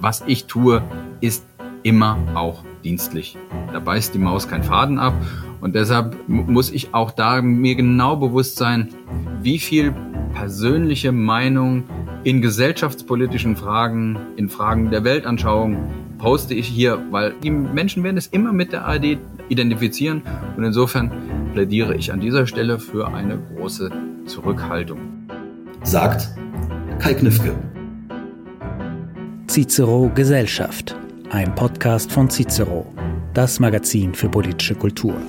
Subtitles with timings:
[0.00, 0.82] was ich tue,
[1.20, 1.46] ist
[1.82, 3.36] immer auch dienstlich.
[3.72, 5.14] Da beißt die Maus keinen Faden ab
[5.60, 8.88] und deshalb muss ich auch da mir genau bewusst sein,
[9.42, 9.94] wie viel
[10.34, 11.84] persönliche Meinung
[12.24, 15.78] in gesellschaftspolitischen Fragen, in Fragen der Weltanschauung
[16.18, 20.22] poste ich hier, weil die Menschen werden es immer mit der ARD identifizieren
[20.56, 21.10] und insofern
[21.54, 23.90] plädiere ich an dieser Stelle für eine große
[24.26, 25.00] Zurückhaltung.
[25.82, 26.28] Sagt
[26.98, 27.69] Kai Knifke.
[29.50, 30.94] Cicero Gesellschaft,
[31.30, 32.86] ein Podcast von Cicero,
[33.34, 35.20] das Magazin für politische Kultur.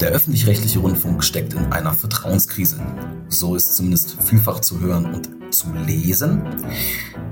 [0.00, 2.84] Der öffentlich-rechtliche Rundfunk steckt in einer Vertrauenskrise.
[3.28, 6.42] So ist zumindest vielfach zu hören und zu lesen.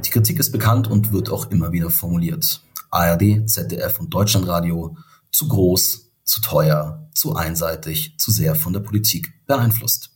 [0.06, 2.62] Die Kritik ist bekannt und wird auch immer wieder formuliert.
[2.92, 4.96] ARD, ZDF und Deutschlandradio
[5.32, 10.10] zu groß, zu teuer, zu einseitig, zu sehr von der Politik beeinflusst.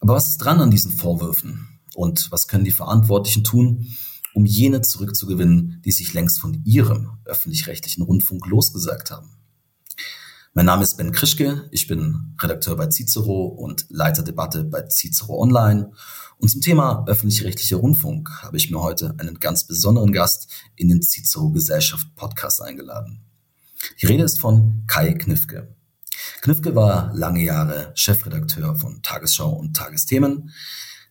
[0.00, 1.71] Aber was ist dran an diesen Vorwürfen?
[1.94, 3.86] Und was können die Verantwortlichen tun,
[4.34, 9.30] um jene zurückzugewinnen, die sich längst von ihrem öffentlich-rechtlichen Rundfunk losgesagt haben?
[10.54, 15.40] Mein Name ist Ben Krischke, ich bin Redakteur bei Cicero und Leiter Debatte bei Cicero
[15.40, 15.92] Online.
[16.36, 21.00] Und zum Thema öffentlich-rechtlicher Rundfunk habe ich mir heute einen ganz besonderen Gast in den
[21.00, 23.22] Cicero Gesellschaft Podcast eingeladen.
[24.00, 25.74] Die Rede ist von Kai Knifke.
[26.42, 30.50] Knifke war lange Jahre Chefredakteur von Tagesschau und Tagesthemen.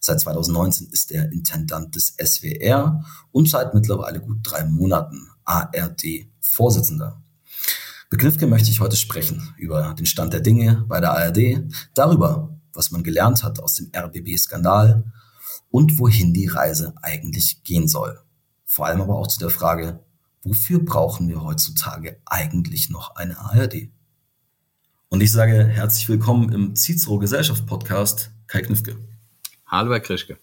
[0.04, 7.22] Seit 2019 ist er Intendant des SWR und seit mittlerweile gut drei Monaten ARD-Vorsitzender.
[8.10, 12.58] Mit Knifke möchte ich heute sprechen über den Stand der Dinge bei der ARD, darüber,
[12.74, 15.04] was man gelernt hat aus dem RBB-Skandal
[15.70, 18.20] und wohin die Reise eigentlich gehen soll.
[18.66, 20.04] Vor allem aber auch zu der Frage,
[20.42, 23.92] wofür brauchen wir heutzutage eigentlich noch eine ARD?
[25.10, 29.11] Und ich sage herzlich willkommen im Cicero Gesellschaft Podcast, Kai Knifke.
[29.74, 30.38] Hallo, Herr Krischke.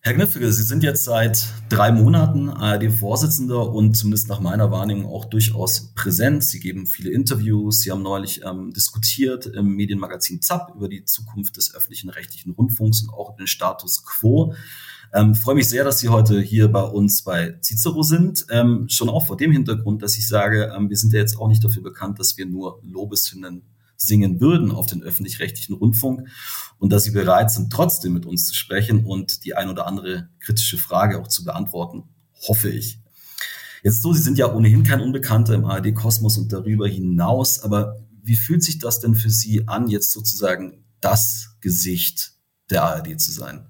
[0.00, 5.24] Herr Knifke, Sie sind jetzt seit drei Monaten ARD-Vorsitzender und zumindest nach meiner Wahrnehmung auch
[5.24, 6.44] durchaus präsent.
[6.44, 7.80] Sie geben viele Interviews.
[7.80, 13.00] Sie haben neulich ähm, diskutiert im Medienmagazin ZAP über die Zukunft des öffentlichen rechtlichen Rundfunks
[13.00, 14.54] und auch den Status quo.
[15.14, 18.44] Ähm, freue mich sehr, dass Sie heute hier bei uns bei Cicero sind.
[18.50, 21.48] Ähm, schon auch vor dem Hintergrund, dass ich sage, ähm, wir sind ja jetzt auch
[21.48, 23.62] nicht dafür bekannt, dass wir nur Lobeshymnen
[24.06, 26.28] singen würden auf den öffentlich-rechtlichen Rundfunk
[26.78, 30.28] und dass sie bereit sind, trotzdem mit uns zu sprechen und die ein oder andere
[30.40, 32.04] kritische Frage auch zu beantworten,
[32.48, 33.00] hoffe ich.
[33.82, 38.36] Jetzt so, Sie sind ja ohnehin kein Unbekannter im ARD-Kosmos und darüber hinaus, aber wie
[38.36, 42.32] fühlt sich das denn für Sie an, jetzt sozusagen das Gesicht
[42.70, 43.66] der ARD zu sein?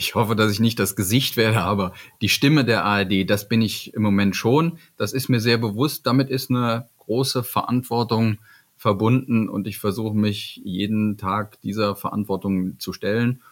[0.00, 1.92] Ich hoffe, dass ich nicht das Gesicht werde, aber
[2.22, 4.78] die Stimme der ARD, das bin ich im Moment schon.
[4.96, 6.06] Das ist mir sehr bewusst.
[6.06, 8.38] Damit ist eine große Verantwortung
[8.76, 13.42] verbunden und ich versuche mich jeden Tag dieser Verantwortung zu stellen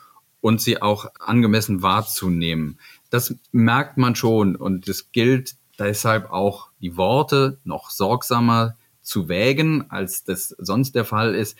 [0.41, 2.78] und sie auch angemessen wahrzunehmen.
[3.10, 9.90] Das merkt man schon und es gilt deshalb auch die Worte noch sorgsamer zu wägen,
[9.90, 11.58] als das sonst der Fall ist.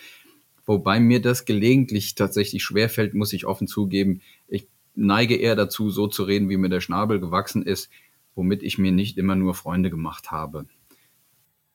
[0.66, 4.20] Wobei mir das gelegentlich tatsächlich schwerfällt, muss ich offen zugeben.
[4.47, 7.91] Ich neige eher dazu, so zu reden, wie mir der Schnabel gewachsen ist,
[8.36, 10.66] womit ich mir nicht immer nur Freunde gemacht habe.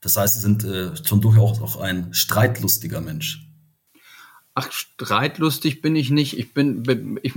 [0.04, 3.48] Das heißt, Sie sind äh, schon durchaus auch ein streitlustiger Mensch.
[4.54, 6.38] Ach, streitlustig bin ich nicht.
[6.38, 7.34] Ich bin, ich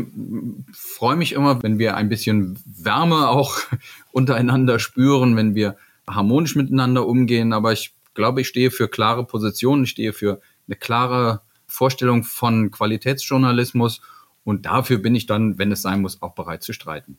[0.73, 3.59] freue mich immer, wenn wir ein bisschen Wärme auch
[4.13, 5.77] untereinander spüren, wenn wir
[6.09, 7.53] harmonisch miteinander umgehen.
[7.53, 12.71] Aber ich glaube, ich stehe für klare Positionen, ich stehe für eine klare Vorstellung von
[12.71, 14.01] Qualitätsjournalismus
[14.45, 17.19] und dafür bin ich dann, wenn es sein muss, auch bereit zu streiten.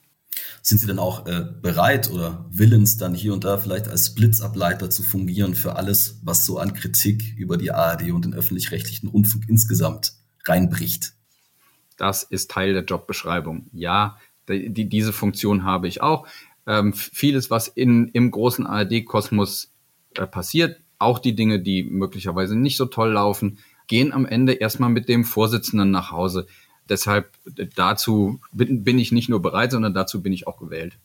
[0.61, 4.89] Sind Sie denn auch äh, bereit oder willens, dann hier und da vielleicht als Blitzableiter
[4.89, 9.45] zu fungieren für alles, was so an Kritik über die ARD und den öffentlich-rechtlichen Rundfunk
[9.47, 10.13] insgesamt
[10.45, 11.13] reinbricht?
[11.97, 13.67] Das ist Teil der Jobbeschreibung.
[13.73, 14.17] Ja,
[14.49, 16.27] die, die, diese Funktion habe ich auch.
[16.65, 19.71] Ähm, vieles, was in, im großen ARD-Kosmos
[20.15, 24.89] äh, passiert, auch die Dinge, die möglicherweise nicht so toll laufen, gehen am Ende erstmal
[24.89, 26.47] mit dem Vorsitzenden nach Hause
[26.89, 27.31] deshalb
[27.75, 30.97] dazu bin, bin ich nicht nur bereit, sondern dazu bin ich auch gewählt.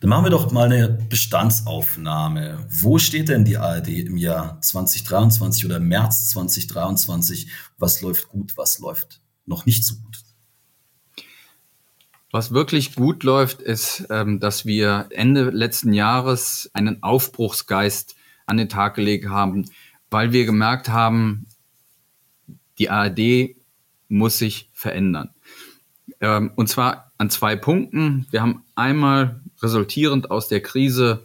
[0.00, 2.66] Dann machen wir doch mal eine Bestandsaufnahme.
[2.70, 7.50] Wo steht denn die ARD im Jahr 2023 oder März 2023?
[7.78, 10.18] Was läuft gut, was läuft noch nicht so gut?
[12.32, 18.14] Was wirklich gut läuft, ist, ähm, dass wir Ende letzten Jahres einen Aufbruchsgeist
[18.46, 19.68] an den Tag gelegt haben,
[20.10, 21.46] weil wir gemerkt haben,
[22.78, 23.56] die ARD
[24.10, 25.30] muss sich verändern.
[26.20, 28.26] Ähm, und zwar an zwei Punkten.
[28.30, 31.24] Wir haben einmal resultierend aus der Krise,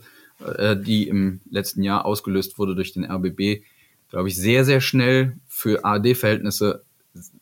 [0.57, 3.63] äh, die im letzten Jahr ausgelöst wurde durch den RBB,
[4.09, 6.83] glaube ich, sehr, sehr schnell für ARD-Verhältnisse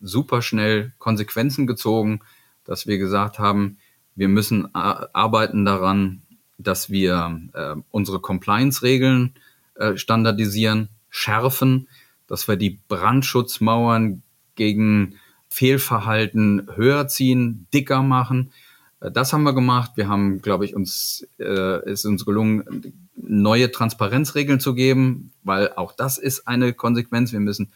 [0.01, 2.21] super schnell Konsequenzen gezogen,
[2.63, 3.77] dass wir gesagt haben,
[4.15, 6.21] Wir müssen arbeiten daran,
[6.59, 9.33] dass wir äh, unsere Compliance-Regeln
[9.73, 11.87] äh, standardisieren, schärfen,
[12.27, 14.21] dass wir die Brandschutzmauern
[14.53, 15.15] gegen
[15.53, 18.51] Fehlverhalten höher ziehen, dicker machen.
[18.99, 19.91] Äh, das haben wir gemacht.
[19.95, 25.91] Wir haben, glaube ich, uns äh, ist uns gelungen, neue Transparenzregeln zu geben, weil auch
[25.91, 27.31] das ist eine Konsequenz.
[27.31, 27.71] Wir müssen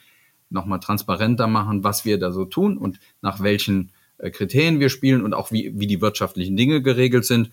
[0.49, 5.23] nochmal transparenter machen, was wir da so tun und nach welchen äh, Kriterien wir spielen
[5.23, 7.51] und auch wie, wie die wirtschaftlichen Dinge geregelt sind.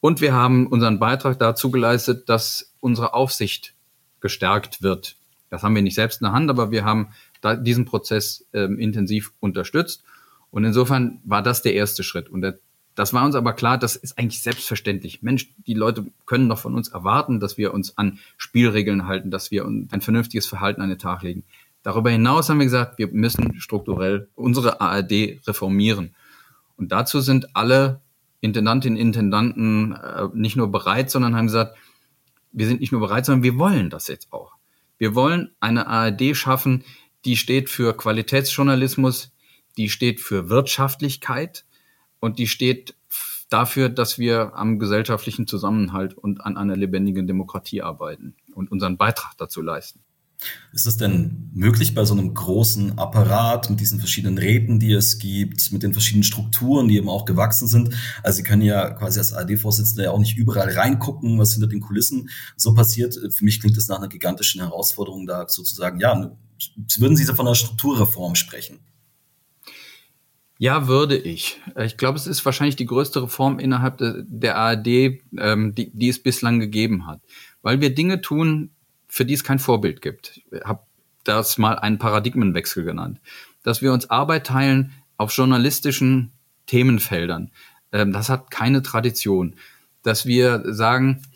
[0.00, 3.74] Und wir haben unseren Beitrag dazu geleistet, dass unsere Aufsicht
[4.20, 5.16] gestärkt wird.
[5.50, 7.08] Das haben wir nicht selbst in der Hand, aber wir haben
[7.42, 10.02] da diesen Prozess ähm, intensiv unterstützt.
[10.50, 12.30] Und insofern war das der erste Schritt.
[12.30, 12.58] Und der,
[12.94, 15.22] das war uns aber klar, das ist eigentlich selbstverständlich.
[15.22, 19.50] Mensch, die Leute können doch von uns erwarten, dass wir uns an Spielregeln halten, dass
[19.50, 21.44] wir ein vernünftiges Verhalten an den Tag legen.
[21.82, 26.14] Darüber hinaus haben wir gesagt, wir müssen strukturell unsere ARD reformieren.
[26.76, 28.00] Und dazu sind alle
[28.40, 31.76] Intendantinnen und Intendanten äh, nicht nur bereit, sondern haben gesagt,
[32.52, 34.52] wir sind nicht nur bereit, sondern wir wollen das jetzt auch.
[34.98, 36.84] Wir wollen eine ARD schaffen,
[37.24, 39.32] die steht für Qualitätsjournalismus,
[39.76, 41.64] die steht für Wirtschaftlichkeit
[42.20, 42.94] und die steht
[43.48, 49.36] dafür, dass wir am gesellschaftlichen Zusammenhalt und an einer lebendigen Demokratie arbeiten und unseren Beitrag
[49.36, 50.00] dazu leisten.
[50.72, 55.18] Ist es denn möglich bei so einem großen Apparat mit diesen verschiedenen Räten, die es
[55.18, 57.90] gibt, mit den verschiedenen Strukturen, die eben auch gewachsen sind?
[58.22, 61.80] Also Sie können ja quasi als ARD-Vorsitzender ja auch nicht überall reingucken, was hinter den
[61.80, 63.14] Kulissen so passiert.
[63.14, 66.36] Für mich klingt das nach einer gigantischen Herausforderung, da sozusagen, ja,
[66.98, 68.80] würden Sie von einer Strukturreform sprechen?
[70.58, 71.60] Ja, würde ich.
[71.76, 76.22] Ich glaube, es ist wahrscheinlich die größte Reform innerhalb der ARD, ähm, die, die es
[76.22, 77.20] bislang gegeben hat.
[77.62, 78.70] Weil wir Dinge tun,
[79.12, 80.40] für die es kein Vorbild gibt.
[80.50, 80.80] Ich habe
[81.22, 83.20] das mal einen Paradigmenwechsel genannt.
[83.62, 86.32] Dass wir uns Arbeit teilen auf journalistischen
[86.64, 87.50] Themenfeldern.
[87.92, 89.56] Ähm, das hat keine Tradition.
[90.02, 91.26] Dass wir sagen,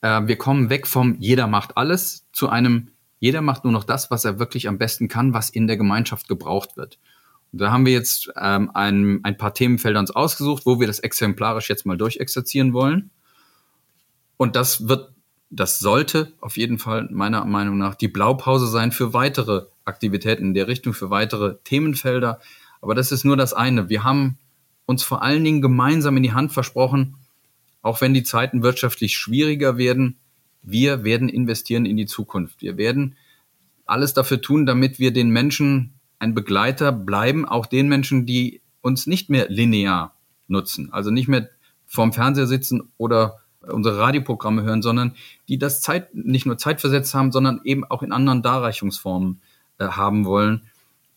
[0.00, 2.90] äh, wir kommen weg vom jeder macht alles zu einem
[3.20, 6.26] jeder macht nur noch das, was er wirklich am besten kann, was in der Gemeinschaft
[6.26, 6.98] gebraucht wird.
[7.52, 10.98] Und da haben wir jetzt ähm, ein, ein paar Themenfelder uns ausgesucht, wo wir das
[10.98, 13.10] exemplarisch jetzt mal durchexerzieren wollen.
[14.36, 15.12] Und das wird
[15.50, 20.54] das sollte auf jeden Fall meiner Meinung nach die Blaupause sein für weitere Aktivitäten in
[20.54, 22.40] der Richtung, für weitere Themenfelder.
[22.80, 23.88] Aber das ist nur das eine.
[23.88, 24.38] Wir haben
[24.86, 27.16] uns vor allen Dingen gemeinsam in die Hand versprochen,
[27.82, 30.18] auch wenn die Zeiten wirtschaftlich schwieriger werden,
[30.62, 32.62] wir werden investieren in die Zukunft.
[32.62, 33.16] Wir werden
[33.86, 39.06] alles dafür tun, damit wir den Menschen ein Begleiter bleiben, auch den Menschen, die uns
[39.06, 40.14] nicht mehr linear
[40.48, 41.48] nutzen, also nicht mehr
[41.86, 45.14] vorm Fernseher sitzen oder unsere Radioprogramme hören, sondern
[45.48, 49.40] die das Zeit, nicht nur zeitversetzt haben, sondern eben auch in anderen Darreichungsformen
[49.78, 50.62] äh, haben wollen.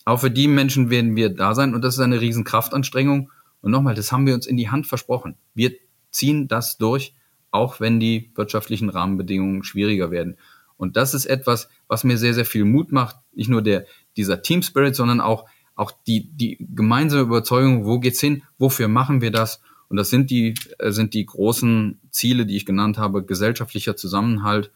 [0.04, 3.30] Auch für die Menschen werden wir da sein und das ist eine riesen Kraftanstrengung.
[3.62, 5.36] Und nochmal, das haben wir uns in die Hand versprochen.
[5.54, 5.72] Wir
[6.10, 7.14] ziehen das durch,
[7.50, 10.36] auch wenn die wirtschaftlichen Rahmenbedingungen schwieriger werden.
[10.76, 13.16] Und das ist etwas, was mir sehr, sehr viel Mut macht.
[13.32, 13.86] Nicht nur der,
[14.16, 18.42] dieser Team Spirit, sondern auch, auch die, die gemeinsame Überzeugung, wo geht's hin?
[18.58, 19.62] Wofür machen wir das?
[19.88, 24.70] Und das sind die, äh, sind die großen Ziele, die ich genannt habe, gesellschaftlicher Zusammenhalt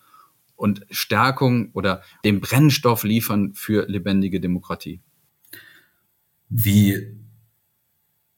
[0.57, 5.01] und Stärkung oder den Brennstoff liefern für lebendige Demokratie.
[6.49, 7.17] Wie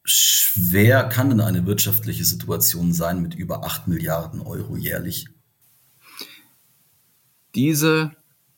[0.05, 5.29] schwer kann denn eine wirtschaftliche Situation sein mit über 8 Milliarden Euro jährlich?
[7.55, 8.13] Diese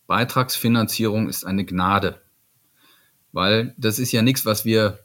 [0.07, 2.21] Beitragsfinanzierung ist eine Gnade,
[3.33, 5.01] weil das ist ja nichts, was wir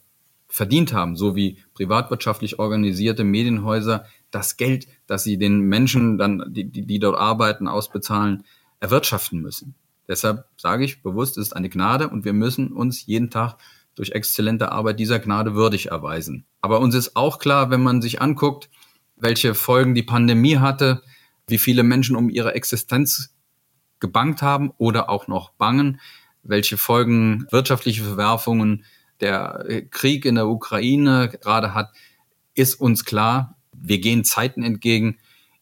[0.47, 6.69] verdient haben, so wie privatwirtschaftlich organisierte Medienhäuser das Geld, das sie den Menschen dann, die,
[6.69, 8.43] die, dort arbeiten, ausbezahlen,
[8.79, 9.75] erwirtschaften müssen.
[10.07, 13.57] Deshalb sage ich bewusst, es ist eine Gnade und wir müssen uns jeden Tag
[13.95, 16.45] durch exzellente Arbeit dieser Gnade würdig erweisen.
[16.61, 18.69] Aber uns ist auch klar, wenn man sich anguckt,
[19.15, 21.01] welche Folgen die Pandemie hatte,
[21.47, 23.33] wie viele Menschen um ihre Existenz
[23.99, 25.99] gebankt haben oder auch noch bangen,
[26.43, 28.85] welche Folgen wirtschaftliche Verwerfungen
[29.21, 31.91] der äh, Krieg in der Ukraine gerade hat,
[32.53, 35.17] ist uns klar, wir gehen Zeiten entgegen,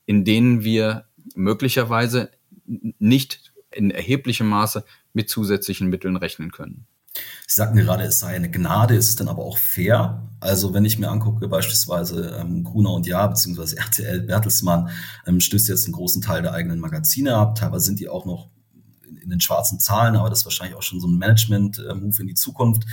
[0.06, 2.32] in denen wir möglicherweise
[2.66, 6.88] nicht in erheblichem Maße mit zusätzlichen Mitteln rechnen können.
[7.48, 10.28] Sie sagten gerade, es sei eine Gnade, ist es dann aber auch fair?
[10.40, 14.90] Also wenn ich mir angucke, beispielsweise ähm, Gruner und Ja, beziehungsweise RTL Bertelsmann
[15.26, 18.50] ähm, stößt jetzt einen großen Teil der eigenen Magazine ab, teilweise sind die auch noch
[19.26, 22.36] in den schwarzen Zahlen, aber das ist wahrscheinlich auch schon so ein Management-Move in die
[22.36, 22.84] Zukunft.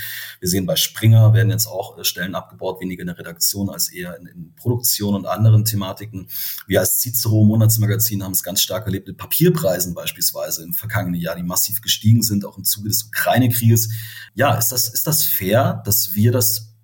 [0.40, 3.92] Wir sehen bei Springer werden jetzt auch äh, Stellen abgebaut, weniger in der Redaktion als
[3.92, 6.28] eher in, in Produktion und anderen Thematiken.
[6.66, 11.36] Wir als Cicero Monatsmagazin haben es ganz stark erlebt mit Papierpreisen beispielsweise im vergangenen Jahr,
[11.36, 13.90] die massiv gestiegen sind, auch im Zuge des Ukraine-Krieges.
[14.34, 16.74] Ja, ist das, ist das fair, dass wir das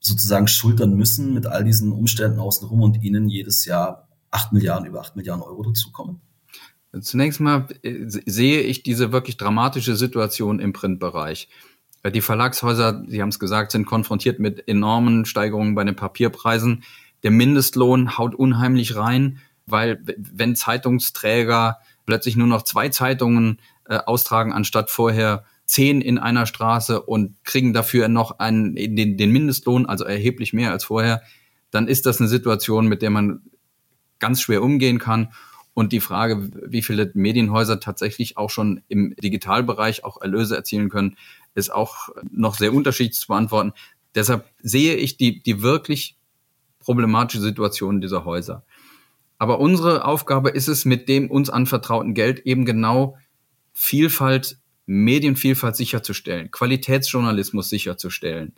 [0.00, 5.00] sozusagen schultern müssen mit all diesen Umständen außenrum und ihnen jedes Jahr acht Milliarden, über
[5.00, 6.20] acht Milliarden Euro dazukommen?
[7.00, 11.48] Zunächst mal äh, sehe ich diese wirklich dramatische Situation im Printbereich.
[12.02, 16.84] Äh, die Verlagshäuser, Sie haben es gesagt, sind konfrontiert mit enormen Steigerungen bei den Papierpreisen.
[17.22, 24.52] Der Mindestlohn haut unheimlich rein, weil wenn Zeitungsträger plötzlich nur noch zwei Zeitungen äh, austragen,
[24.52, 30.04] anstatt vorher zehn in einer Straße und kriegen dafür noch einen, den, den Mindestlohn, also
[30.04, 31.22] erheblich mehr als vorher,
[31.70, 33.40] dann ist das eine Situation, mit der man
[34.18, 35.32] ganz schwer umgehen kann.
[35.74, 41.16] Und die Frage, wie viele Medienhäuser tatsächlich auch schon im Digitalbereich auch Erlöse erzielen können,
[41.54, 43.72] ist auch noch sehr unterschiedlich zu beantworten.
[44.14, 46.16] Deshalb sehe ich die, die wirklich
[46.78, 48.64] problematische Situation dieser Häuser.
[49.38, 53.16] Aber unsere Aufgabe ist es, mit dem uns anvertrauten Geld eben genau
[53.72, 58.52] Vielfalt, Medienvielfalt sicherzustellen, Qualitätsjournalismus sicherzustellen.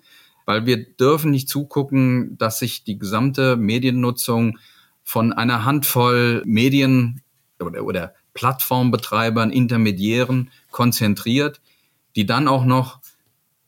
[0.47, 4.59] Weil wir dürfen nicht zugucken, dass sich die gesamte Mediennutzung
[5.04, 7.23] von einer Handvoll Medien
[7.61, 11.61] oder, oder Plattformbetreibern, Intermediären konzentriert,
[12.16, 13.00] die dann auch noch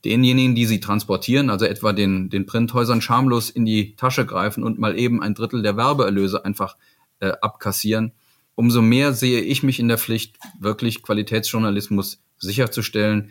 [0.04, 4.78] denjenigen, die sie transportieren, also etwa den, den Printhäusern schamlos in die Tasche greifen und
[4.78, 6.76] mal eben ein Drittel der Werbeerlöse einfach
[7.20, 8.12] äh, abkassieren.
[8.54, 13.30] Umso mehr sehe ich mich in der Pflicht, wirklich Qualitätsjournalismus sicherzustellen.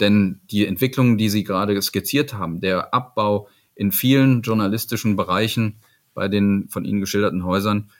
[0.00, 5.80] Denn die Entwicklungen, die Sie gerade skizziert haben, der Abbau in vielen journalistischen Bereichen
[6.14, 7.90] bei den von Ihnen geschilderten Häusern,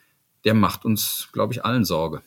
[0.44, 2.22] der macht uns, glaube ich, allen Sorge.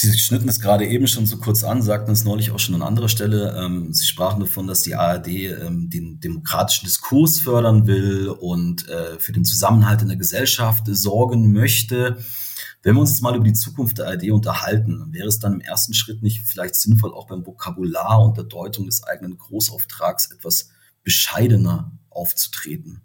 [0.00, 2.82] Sie schnitten es gerade eben schon so kurz an, sagten es neulich auch schon an
[2.82, 3.56] anderer Stelle.
[3.58, 9.18] Ähm, Sie sprachen davon, dass die ARD ähm, den demokratischen Diskurs fördern will und äh,
[9.18, 12.16] für den Zusammenhalt in der Gesellschaft sorgen möchte.
[12.84, 15.60] Wenn wir uns jetzt mal über die Zukunft der ARD unterhalten, wäre es dann im
[15.60, 20.70] ersten Schritt nicht vielleicht sinnvoll, auch beim Vokabular und der Deutung des eigenen Großauftrags etwas
[21.02, 23.02] bescheidener aufzutreten?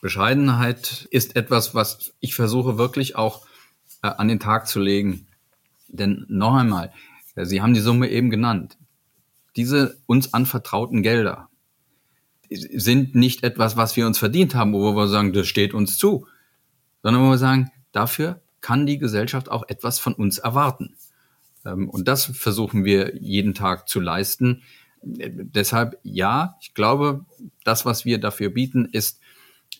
[0.00, 3.46] Bescheidenheit ist etwas, was ich versuche wirklich auch
[4.02, 5.26] äh, an den Tag zu legen.
[5.88, 6.92] Denn noch einmal,
[7.34, 8.78] äh, Sie haben die Summe eben genannt.
[9.56, 11.48] Diese uns anvertrauten Gelder
[12.48, 16.26] sind nicht etwas, was wir uns verdient haben, wo wir sagen, das steht uns zu,
[17.02, 20.96] sondern wo wir sagen, dafür kann die Gesellschaft auch etwas von uns erwarten.
[21.64, 24.62] Ähm, und das versuchen wir jeden Tag zu leisten.
[25.02, 27.24] Äh, deshalb ja, ich glaube,
[27.64, 29.19] das, was wir dafür bieten, ist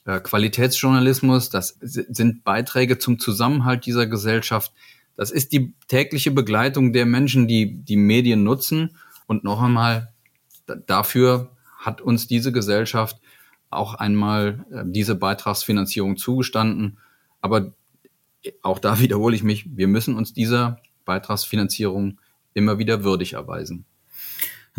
[0.05, 1.51] äh, Qualitätsjournalismus.
[1.51, 4.73] Das sind Beiträge zum Zusammenhalt dieser Gesellschaft.
[5.17, 8.97] Das ist die tägliche Begleitung der Menschen, die die Medien nutzen.
[9.27, 10.13] Und noch einmal,
[10.87, 13.21] dafür hat uns diese Gesellschaft
[13.71, 16.99] auch einmal äh, diese Beitragsfinanzierung zugestanden.
[17.41, 17.73] Aber
[18.63, 22.19] auch da wiederhole ich mich, wir müssen uns dieser Beitragsfinanzierung
[22.55, 23.85] immer wieder würdig erweisen.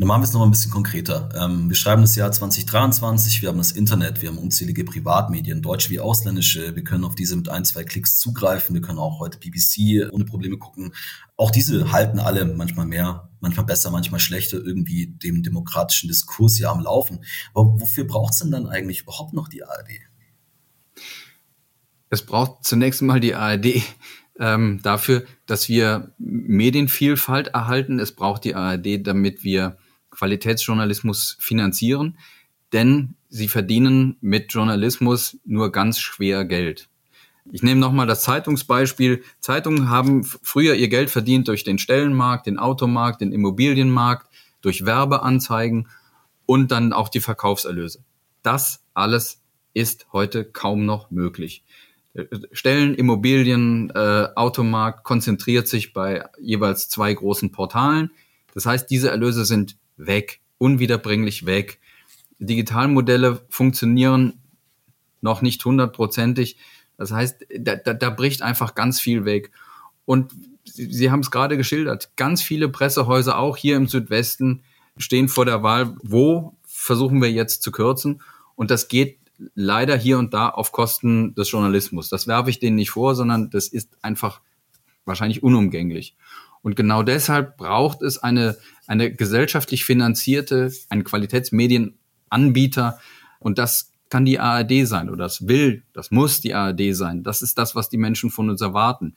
[0.01, 1.29] Dann machen wir es noch ein bisschen konkreter.
[1.39, 5.91] Ähm, wir schreiben das Jahr 2023, wir haben das Internet, wir haben unzählige Privatmedien, deutsche
[5.91, 6.75] wie ausländische.
[6.75, 8.73] Wir können auf diese mit ein, zwei Klicks zugreifen.
[8.73, 10.95] Wir können auch heute BBC ohne Probleme gucken.
[11.37, 16.71] Auch diese halten alle manchmal mehr, manchmal besser, manchmal schlechter irgendwie dem demokratischen Diskurs hier
[16.71, 17.23] am Laufen.
[17.53, 19.99] Aber wofür braucht es denn dann eigentlich überhaupt noch die ARD?
[22.09, 23.83] Es braucht zunächst mal die ARD
[24.39, 27.99] ähm, dafür, dass wir Medienvielfalt erhalten.
[27.99, 29.77] Es braucht die ARD, damit wir
[30.21, 32.15] Qualitätsjournalismus finanzieren,
[32.73, 36.89] denn sie verdienen mit Journalismus nur ganz schwer Geld.
[37.51, 39.23] Ich nehme nochmal das Zeitungsbeispiel.
[39.39, 44.27] Zeitungen haben früher ihr Geld verdient durch den Stellenmarkt, den Automarkt, den Immobilienmarkt,
[44.61, 45.87] durch Werbeanzeigen
[46.45, 48.03] und dann auch die Verkaufserlöse.
[48.43, 49.41] Das alles
[49.73, 51.63] ist heute kaum noch möglich.
[52.51, 58.11] Stellen, Immobilien, äh, Automarkt konzentriert sich bei jeweils zwei großen Portalen.
[58.53, 61.79] Das heißt, diese Erlöse sind weg, unwiederbringlich weg.
[62.39, 64.39] Digitalmodelle funktionieren
[65.21, 66.57] noch nicht hundertprozentig.
[66.97, 69.51] Das heißt, da, da, da bricht einfach ganz viel weg.
[70.05, 74.63] Und Sie, Sie haben es gerade geschildert, ganz viele Pressehäuser, auch hier im Südwesten,
[74.97, 78.21] stehen vor der Wahl, wo versuchen wir jetzt zu kürzen.
[78.55, 79.17] Und das geht
[79.55, 82.09] leider hier und da auf Kosten des Journalismus.
[82.09, 84.41] Das werfe ich denen nicht vor, sondern das ist einfach
[85.05, 86.15] wahrscheinlich unumgänglich.
[86.61, 92.99] Und genau deshalb braucht es eine, eine gesellschaftlich finanzierte, einen Qualitätsmedienanbieter.
[93.39, 97.23] Und das kann die ARD sein oder das will, das muss die ARD sein.
[97.23, 99.15] Das ist das, was die Menschen von uns erwarten.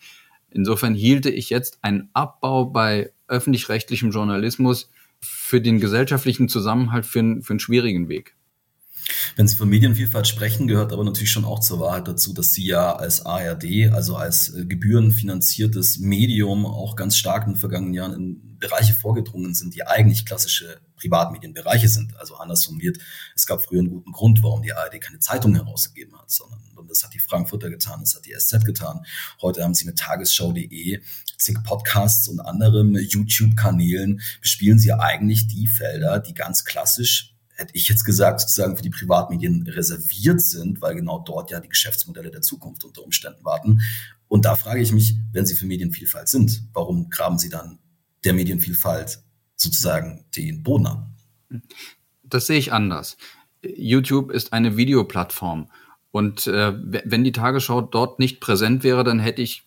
[0.50, 7.52] Insofern hielte ich jetzt einen Abbau bei öffentlich-rechtlichem Journalismus für den gesellschaftlichen Zusammenhalt für, für
[7.52, 8.36] einen schwierigen Weg.
[9.36, 12.64] Wenn Sie von Medienvielfalt sprechen, gehört aber natürlich schon auch zur Wahrheit dazu, dass Sie
[12.64, 18.14] ja als ARD, also als äh, gebührenfinanziertes Medium, auch ganz stark in den vergangenen Jahren
[18.14, 22.16] in Bereiche vorgedrungen sind, die eigentlich klassische Privatmedienbereiche sind.
[22.16, 22.98] Also anders formuliert,
[23.34, 26.90] es gab früher einen guten Grund, warum die ARD keine Zeitung herausgegeben hat, sondern und
[26.90, 29.06] das hat die Frankfurter getan, das hat die SZ getan.
[29.40, 31.02] Heute haben sie mit tagesschau.de
[31.38, 37.88] zig Podcasts und anderen YouTube-Kanälen bespielen sie eigentlich die Felder, die ganz klassisch hätte ich
[37.88, 42.42] jetzt gesagt, sozusagen für die Privatmedien reserviert sind, weil genau dort ja die Geschäftsmodelle der
[42.42, 43.80] Zukunft unter Umständen warten.
[44.28, 47.78] Und da frage ich mich, wenn Sie für Medienvielfalt sind, warum graben Sie dann
[48.24, 49.20] der Medienvielfalt
[49.56, 51.06] sozusagen den Boden ab?
[52.24, 53.16] Das sehe ich anders.
[53.62, 55.70] YouTube ist eine Videoplattform.
[56.10, 56.72] Und äh,
[57.04, 59.64] wenn die Tagesschau dort nicht präsent wäre, dann hätte ich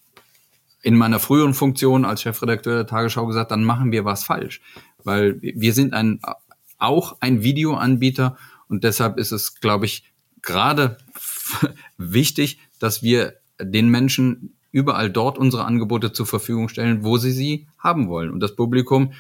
[0.82, 4.62] in meiner früheren Funktion als Chefredakteur der Tagesschau gesagt, dann machen wir was falsch.
[5.04, 6.20] Weil wir sind ein
[6.78, 10.98] auch ein Videoanbieter und deshalb ist es, glaube ich, gerade
[11.98, 17.68] wichtig, dass wir den Menschen überall dort unsere Angebote zur Verfügung stellen, wo sie sie
[17.80, 18.30] haben wollen.
[18.30, 19.14] Und das Publikum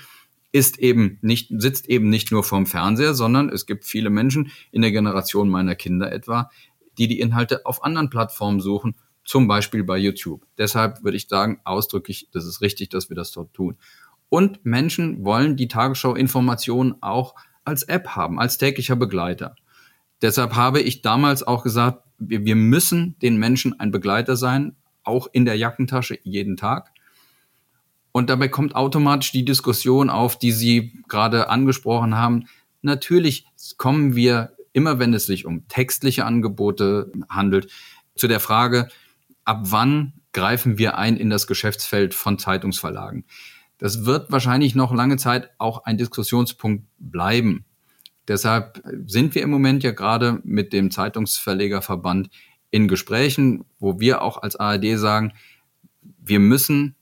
[0.51, 4.81] ist eben nicht, sitzt eben nicht nur vorm Fernseher, sondern es gibt viele Menschen in
[4.81, 6.49] der Generation meiner Kinder etwa,
[6.97, 10.45] die die Inhalte auf anderen Plattformen suchen, zum Beispiel bei YouTube.
[10.57, 13.77] Deshalb würde ich sagen, ausdrücklich, das ist richtig, dass wir das dort tun.
[14.29, 17.35] Und Menschen wollen die Tagesschau-Informationen auch
[17.67, 19.55] als App haben, als täglicher Begleiter.
[20.21, 25.27] Deshalb habe ich damals auch gesagt, wir, wir müssen den Menschen ein Begleiter sein, auch
[25.31, 26.91] in der Jackentasche jeden Tag.
[28.11, 32.45] Und dabei kommt automatisch die Diskussion auf, die Sie gerade angesprochen haben.
[32.81, 33.45] Natürlich
[33.77, 37.69] kommen wir immer, wenn es sich um textliche Angebote handelt,
[38.15, 38.87] zu der Frage,
[39.43, 43.25] ab wann greifen wir ein in das Geschäftsfeld von Zeitungsverlagen?
[43.77, 47.65] Das wird wahrscheinlich noch lange Zeit auch ein Diskussionspunkt bleiben.
[48.27, 52.29] Deshalb sind wir im Moment ja gerade mit dem Zeitungsverlegerverband
[52.71, 55.33] in Gesprächen, wo wir auch als ARD sagen,
[56.01, 56.95] wir müssen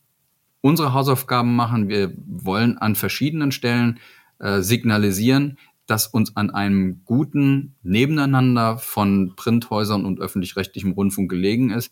[0.62, 1.90] unsere Hausaufgaben machen.
[1.90, 4.00] Wir wollen an verschiedenen Stellen
[4.40, 11.92] äh, signalisieren, dass uns an einem guten Nebeneinander von Printhäusern und öffentlich-rechtlichem Rundfunk gelegen ist.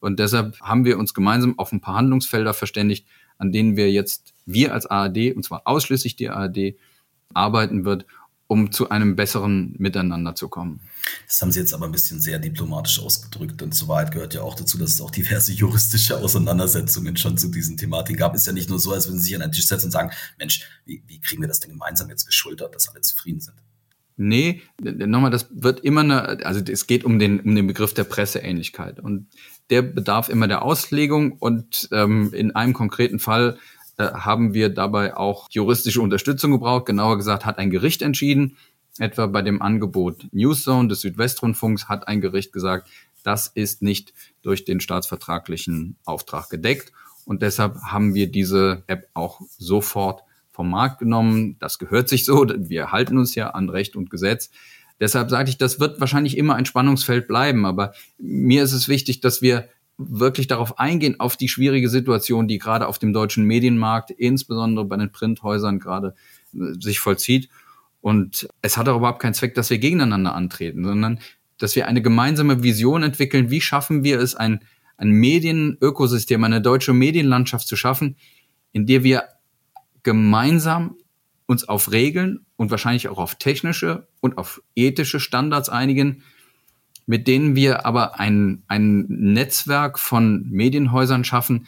[0.00, 3.06] Und deshalb haben wir uns gemeinsam auf ein paar Handlungsfelder verständigt,
[3.38, 6.76] an denen wir jetzt, wir als ARD, und zwar ausschließlich die ARD,
[7.32, 8.06] arbeiten wird,
[8.46, 10.80] um zu einem besseren Miteinander zu kommen.
[11.26, 13.62] Das haben Sie jetzt aber ein bisschen sehr diplomatisch ausgedrückt.
[13.62, 17.48] Und zur Wahrheit gehört ja auch dazu, dass es auch diverse juristische Auseinandersetzungen schon zu
[17.48, 18.34] diesen Thematiken gab.
[18.34, 20.10] Ist ja nicht nur so, als würden Sie sich an einen Tisch setzen und sagen,
[20.38, 23.56] Mensch, wie, wie kriegen wir das denn gemeinsam jetzt geschultert, dass alle zufrieden sind?
[24.16, 28.04] Nee, nochmal, das wird immer eine, also es geht um den, um den Begriff der
[28.04, 29.00] Presseähnlichkeit.
[29.00, 29.26] Und
[29.70, 33.58] der bedarf immer der Auslegung und ähm, in einem konkreten Fall
[33.96, 36.86] äh, haben wir dabei auch juristische Unterstützung gebraucht.
[36.86, 38.56] Genauer gesagt hat ein Gericht entschieden,
[38.98, 42.88] etwa bei dem Angebot Newszone des Südwestrundfunks hat ein Gericht gesagt,
[43.22, 46.92] das ist nicht durch den staatsvertraglichen Auftrag gedeckt.
[47.24, 51.56] Und deshalb haben wir diese App auch sofort vom Markt genommen.
[51.58, 52.46] Das gehört sich so.
[52.46, 54.50] Wir halten uns ja an Recht und Gesetz.
[55.00, 57.66] Deshalb sage ich, das wird wahrscheinlich immer ein Spannungsfeld bleiben.
[57.66, 62.58] Aber mir ist es wichtig, dass wir wirklich darauf eingehen, auf die schwierige Situation, die
[62.58, 66.14] gerade auf dem deutschen Medienmarkt, insbesondere bei den Printhäusern gerade
[66.54, 67.48] äh, sich vollzieht.
[68.00, 71.20] Und es hat auch überhaupt keinen Zweck, dass wir gegeneinander antreten, sondern
[71.58, 73.50] dass wir eine gemeinsame Vision entwickeln.
[73.50, 74.60] Wie schaffen wir es, ein,
[74.96, 78.16] ein Medienökosystem, eine deutsche Medienlandschaft zu schaffen,
[78.72, 79.24] in der wir
[80.02, 80.96] gemeinsam
[81.46, 86.22] uns auf Regeln und wahrscheinlich auch auf technische und auf ethische Standards einigen,
[87.06, 91.66] mit denen wir aber ein, ein Netzwerk von Medienhäusern schaffen,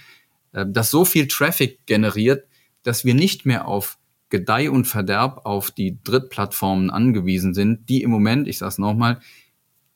[0.53, 2.47] äh, das so viel Traffic generiert,
[2.83, 3.99] dass wir nicht mehr auf
[4.31, 9.21] Gedeih und Verderb auf die Drittplattformen angewiesen sind, die im Moment, ich sage es nochmal,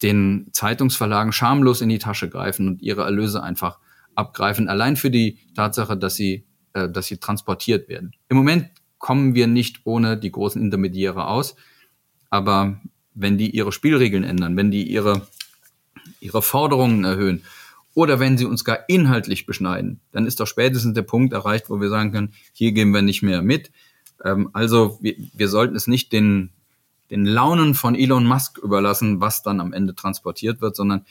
[0.02, 3.78] den Zeitungsverlagen schamlos in die Tasche greifen und ihre Erlöse einfach
[4.14, 8.12] abgreifen, allein für die Tatsache, dass sie, äh, dass sie transportiert werden.
[8.28, 11.56] Im Moment kommen wir nicht ohne die großen Intermediäre aus,
[12.28, 12.80] aber
[13.14, 15.26] wenn die ihre Spielregeln ändern, wenn die ihre,
[16.20, 17.42] ihre Forderungen erhöhen
[17.94, 21.80] oder wenn sie uns gar inhaltlich beschneiden, dann ist doch spätestens der Punkt erreicht, wo
[21.80, 23.72] wir sagen können, hier gehen wir nicht mehr mit.
[24.24, 26.50] Ähm, also wir, wir sollten es nicht den,
[27.10, 31.04] den Launen von Elon Musk überlassen, was dann am Ende transportiert wird, sondern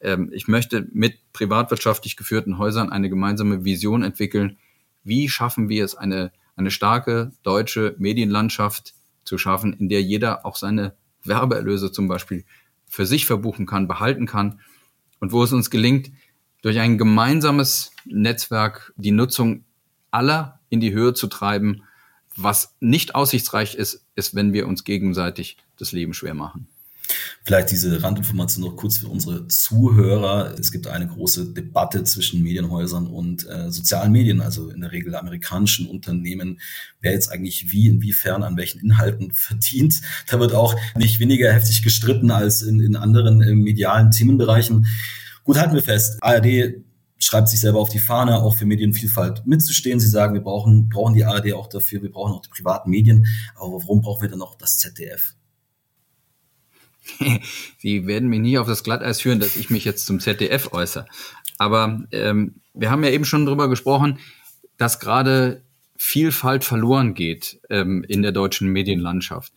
[0.00, 4.56] ähm, ich möchte mit privatwirtschaftlich geführten Häusern eine gemeinsame Vision entwickeln.
[5.04, 10.56] Wie schaffen wir es, eine, eine starke deutsche Medienlandschaft zu schaffen, in der jeder auch
[10.56, 12.44] seine Werbeerlöse zum Beispiel
[12.86, 14.60] für sich verbuchen kann, behalten kann
[15.20, 16.10] und wo es uns gelingt,
[16.62, 19.64] durch ein gemeinsames Netzwerk die Nutzung
[20.10, 21.82] aller in die Höhe zu treiben.
[22.36, 26.68] Was nicht aussichtsreich ist, ist, wenn wir uns gegenseitig das Leben schwer machen.
[27.44, 30.54] Vielleicht diese Randinformation noch kurz für unsere Zuhörer.
[30.58, 35.14] Es gibt eine große Debatte zwischen Medienhäusern und äh, sozialen Medien, also in der Regel
[35.14, 36.60] amerikanischen Unternehmen,
[37.00, 40.00] wer jetzt eigentlich wie, inwiefern, an welchen Inhalten verdient.
[40.28, 44.86] Da wird auch nicht weniger heftig gestritten als in, in anderen äh, medialen Themenbereichen.
[45.44, 46.22] Gut, halten wir fest.
[46.22, 46.82] ARD
[47.18, 50.00] schreibt sich selber auf die Fahne, auch für Medienvielfalt mitzustehen.
[50.00, 53.26] Sie sagen, wir brauchen, brauchen die ARD auch dafür, wir brauchen auch die privaten Medien.
[53.54, 55.34] Aber warum brauchen wir dann noch das ZDF?
[57.78, 61.06] Sie werden mich nie auf das Glatteis führen, dass ich mich jetzt zum ZDF äußere.
[61.58, 64.18] Aber ähm, wir haben ja eben schon darüber gesprochen,
[64.76, 65.62] dass gerade
[65.96, 69.52] Vielfalt verloren geht ähm, in der deutschen Medienlandschaft.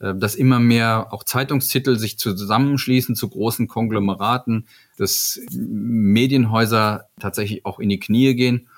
[0.00, 4.66] Äh, dass immer mehr auch Zeitungstitel sich zusammenschließen zu großen Konglomeraten,
[4.98, 8.68] dass Medienhäuser tatsächlich auch in die Knie gehen.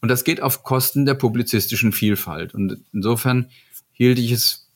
[0.00, 2.54] Und das geht auf Kosten der publizistischen Vielfalt.
[2.54, 3.50] Und insofern
[3.92, 4.67] hielt ich es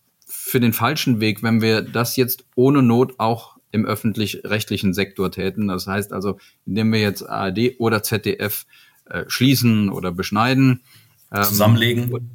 [0.53, 5.69] für den falschen Weg, wenn wir das jetzt ohne Not auch im öffentlich-rechtlichen Sektor täten.
[5.69, 8.67] Das heißt also, indem wir jetzt ARD oder ZDF
[9.07, 10.83] äh, schließen oder beschneiden.
[11.33, 12.31] Ähm, Zusammenlegen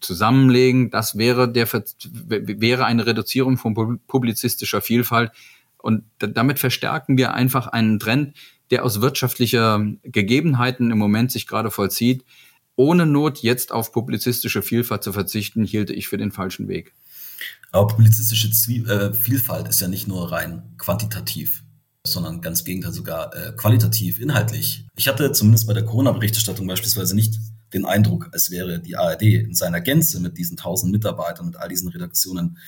[0.00, 0.90] zusammenlegen.
[0.90, 5.32] Das wäre der wäre eine Reduzierung von publizistischer Vielfalt
[5.78, 8.36] und damit verstärken wir einfach einen Trend,
[8.70, 12.24] der aus wirtschaftlicher Gegebenheiten im Moment sich gerade vollzieht.
[12.76, 16.92] Ohne Not jetzt auf publizistische Vielfalt zu verzichten, hielte ich für den falschen Weg.
[17.74, 21.64] Aber publizistische Zwie äh, Vielfalt ist ja nicht nur rein quantitativ,
[22.06, 24.86] sondern ganz Gegenteil sogar äh, qualitativ, inhaltlich.
[24.94, 27.40] Ich hatte zumindest bei der Corona-Berichterstattung beispielsweise nicht
[27.72, 31.68] den Eindruck, als wäre die ARD in seiner Gänze mit diesen tausend Mitarbeitern, mit all
[31.68, 32.58] diesen Redaktionen,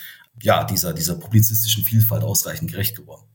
[0.42, 3.28] ja, dieser, dieser publizistischen Vielfalt ausreichend gerecht geworden.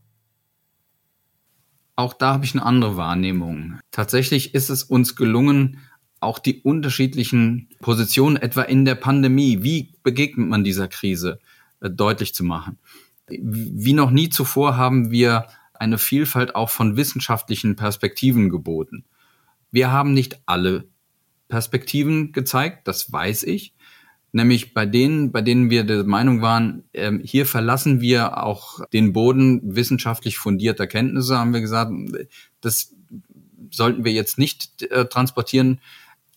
[1.95, 3.79] Auch da habe ich eine andere Wahrnehmung.
[3.91, 5.77] Tatsächlich ist es uns gelungen,
[6.19, 11.39] auch die unterschiedlichen Positionen, etwa in der Pandemie, wie begegnet man dieser Krise,
[11.81, 12.77] deutlich zu machen.
[13.27, 19.05] Wie noch nie zuvor haben wir eine Vielfalt auch von wissenschaftlichen Perspektiven geboten.
[19.71, 20.87] Wir haben nicht alle
[21.47, 23.73] Perspektiven gezeigt, das weiß ich.
[24.33, 29.11] Nämlich bei denen, bei denen wir der Meinung waren, äh, hier verlassen wir auch den
[29.11, 31.91] Boden wissenschaftlich fundierter Kenntnisse, haben wir gesagt,
[32.61, 32.93] das
[33.71, 35.81] sollten wir jetzt nicht äh, transportieren.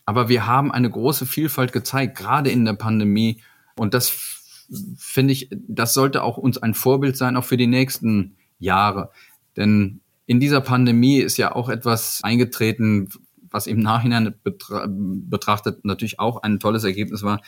[0.07, 3.41] Aber wir haben eine große Vielfalt gezeigt, gerade in der Pandemie.
[3.77, 4.44] Und das
[4.97, 9.11] finde ich, das sollte auch uns ein Vorbild sein, auch für die nächsten Jahre.
[9.57, 13.09] Denn in dieser Pandemie ist ja auch etwas eingetreten,
[13.51, 17.41] was im Nachhinein betra betrachtet natürlich auch ein tolles Ergebnis war.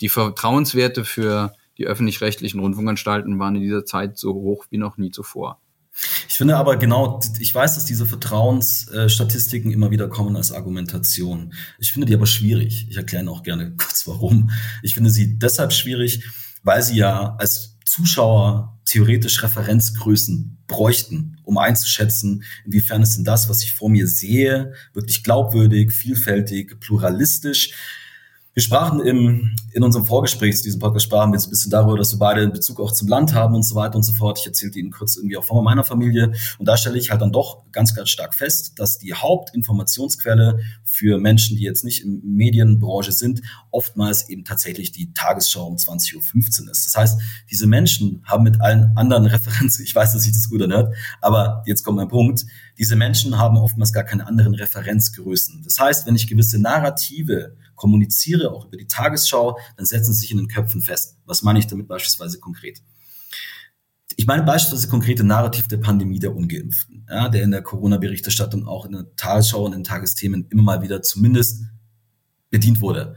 [0.00, 5.10] Die Vertrauenswerte für die öffentlich-rechtlichen Rundfunkanstalten waren in dieser Zeit so hoch wie noch nie
[5.10, 5.60] zuvor.
[6.26, 11.52] Ich finde aber genau, ich weiß, dass diese Vertrauensstatistiken immer wieder kommen als Argumentation.
[11.78, 12.86] Ich finde die aber schwierig.
[12.88, 14.50] Ich erkläre auch gerne kurz warum.
[14.82, 16.24] Ich finde sie deshalb schwierig,
[16.62, 23.62] weil sie ja als Zuschauer theoretisch Referenzgrößen bräuchten, um einzuschätzen, inwiefern ist denn das, was
[23.62, 27.72] ich vor mir sehe, wirklich glaubwürdig, vielfältig, pluralistisch
[28.54, 31.96] wir sprachen im, in unserem Vorgespräch zu diesem Podcast sprachen wir so ein bisschen darüber,
[31.96, 34.38] dass wir beide in Bezug auch zum Land haben und so weiter und so fort.
[34.38, 36.32] Ich erzählte Ihnen kurz irgendwie auch von meiner Familie.
[36.58, 41.18] Und da stelle ich halt dann doch ganz, ganz stark fest, dass die Hauptinformationsquelle für
[41.18, 46.70] Menschen, die jetzt nicht in Medienbranche sind, oftmals eben tatsächlich die Tagesschau um 20.15 Uhr
[46.72, 46.84] ist.
[46.84, 50.60] Das heißt, diese Menschen haben mit allen anderen Referenzen, ich weiß, dass sich das gut
[50.60, 52.44] anhört, aber jetzt kommt mein Punkt,
[52.78, 55.62] diese Menschen haben oftmals gar keine anderen Referenzgrößen.
[55.62, 60.30] Das heißt, wenn ich gewisse Narrative kommuniziere, auch über die Tagesschau, dann setzen sie sich
[60.30, 61.16] in den Köpfen fest.
[61.24, 62.82] Was meine ich damit beispielsweise konkret?
[64.16, 68.84] Ich meine beispielsweise konkrete Narrativ der Pandemie der Ungeimpften, ja, der in der Corona-Berichterstattung auch
[68.84, 71.62] in der Tagesschau und in Tagesthemen immer mal wieder zumindest
[72.50, 73.16] bedient wurde.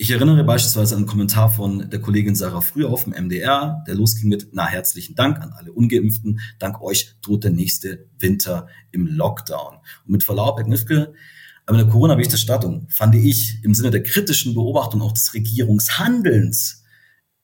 [0.00, 3.96] Ich erinnere beispielsweise an einen Kommentar von der Kollegin Sarah Früher auf dem MDR, der
[3.96, 6.38] losging mit, na, herzlichen Dank an alle Ungeimpften.
[6.60, 9.78] Dank euch droht der nächste Winter im Lockdown.
[10.06, 11.14] Und mit Verlaub, Herr Knifke,
[11.66, 16.84] aber der Corona-Berichterstattung fand ich im Sinne der kritischen Beobachtung auch des Regierungshandelns,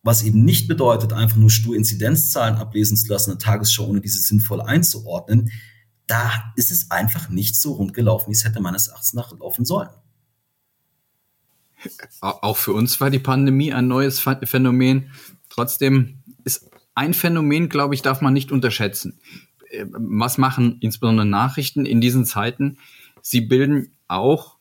[0.05, 4.01] was eben nicht bedeutet, einfach nur stur Inzidenzzahlen ablesen zu lassen in der Tagesschau, ohne
[4.01, 5.51] diese sinnvoll einzuordnen,
[6.07, 9.65] da ist es einfach nicht so rund gelaufen, wie es hätte meines Erachtens nach laufen
[9.65, 9.89] sollen.
[12.21, 15.11] Auch für uns war die Pandemie ein neues Phänomen.
[15.49, 19.19] Trotzdem ist ein Phänomen, glaube ich, darf man nicht unterschätzen.
[19.71, 22.79] Äh, was machen insbesondere Nachrichten in diesen Zeiten?
[23.23, 24.57] Sie bilden auch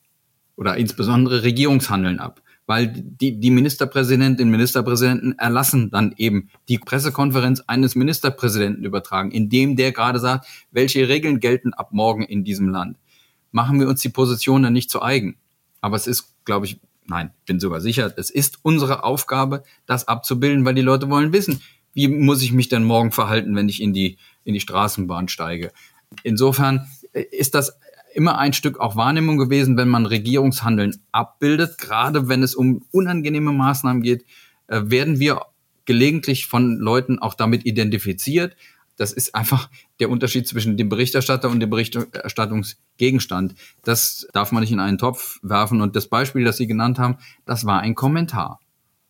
[0.55, 7.95] oder insbesondere Regierungshandeln ab, weil die, die Ministerpräsidentinnen, Ministerpräsidenten erlassen dann eben die Pressekonferenz eines
[7.95, 12.97] Ministerpräsidenten übertragen, indem der gerade sagt, welche Regeln gelten ab morgen in diesem Land.
[13.51, 15.37] Machen wir uns die Position dann nicht zu eigen.
[15.81, 20.65] Aber es ist, glaube ich, nein, bin sogar sicher, es ist unsere Aufgabe, das abzubilden,
[20.65, 21.61] weil die Leute wollen wissen,
[21.93, 25.71] wie muss ich mich denn morgen verhalten, wenn ich in die, in die Straßenbahn steige?
[26.23, 27.77] Insofern ist das
[28.13, 31.77] immer ein Stück auch Wahrnehmung gewesen, wenn man Regierungshandeln abbildet.
[31.77, 34.25] Gerade wenn es um unangenehme Maßnahmen geht,
[34.67, 35.41] äh, werden wir
[35.85, 38.55] gelegentlich von Leuten auch damit identifiziert.
[38.95, 43.55] Das ist einfach der Unterschied zwischen dem Berichterstatter und dem Berichterstattungsgegenstand.
[43.83, 45.81] Das darf man nicht in einen Topf werfen.
[45.81, 48.59] Und das Beispiel, das Sie genannt haben, das war ein Kommentar.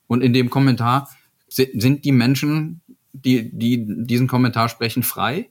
[0.07, 1.09] Und in dem Kommentar
[1.47, 5.49] sind die Menschen, die, die diesen Kommentar sprechen, frei.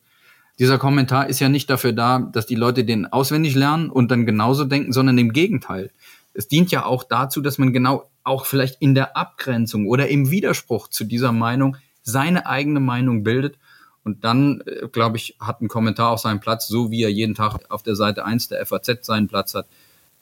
[0.58, 4.26] Dieser Kommentar ist ja nicht dafür da, dass die Leute den auswendig lernen und dann
[4.26, 5.90] genauso denken, sondern im Gegenteil.
[6.34, 10.30] Es dient ja auch dazu, dass man genau auch vielleicht in der Abgrenzung oder im
[10.30, 13.58] Widerspruch zu dieser Meinung seine eigene Meinung bildet.
[14.04, 17.34] Und dann, äh, glaube ich, hat ein Kommentar auch seinen Platz, so wie er jeden
[17.34, 19.66] Tag auf der Seite 1 der FAZ seinen Platz hat,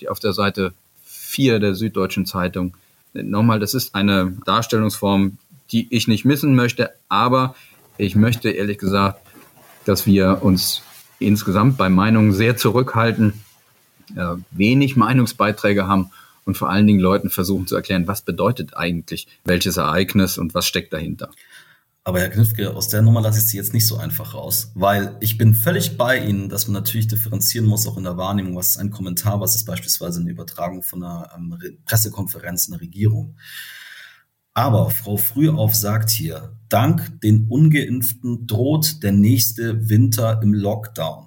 [0.00, 0.72] die auf der Seite
[1.04, 2.76] 4 der Süddeutschen Zeitung.
[3.12, 5.38] Nochmal, das ist eine Darstellungsform,
[5.72, 7.54] die ich nicht missen möchte, aber
[7.96, 9.20] ich möchte ehrlich gesagt,
[9.84, 10.82] dass wir uns
[11.18, 13.44] insgesamt bei Meinungen sehr zurückhalten,
[14.16, 16.10] äh, wenig Meinungsbeiträge haben
[16.44, 20.66] und vor allen Dingen Leuten versuchen zu erklären, was bedeutet eigentlich welches Ereignis und was
[20.66, 21.30] steckt dahinter.
[22.02, 25.16] Aber Herr Knifke, aus der Nummer lasse ich Sie jetzt nicht so einfach raus, weil
[25.20, 28.70] ich bin völlig bei Ihnen, dass man natürlich differenzieren muss, auch in der Wahrnehmung, was
[28.70, 33.36] ist ein Kommentar, was ist beispielsweise eine Übertragung von einer ähm, Pressekonferenz einer Regierung.
[34.54, 41.26] Aber Frau Frühauf sagt hier, dank den Ungeimpften droht der nächste Winter im Lockdown.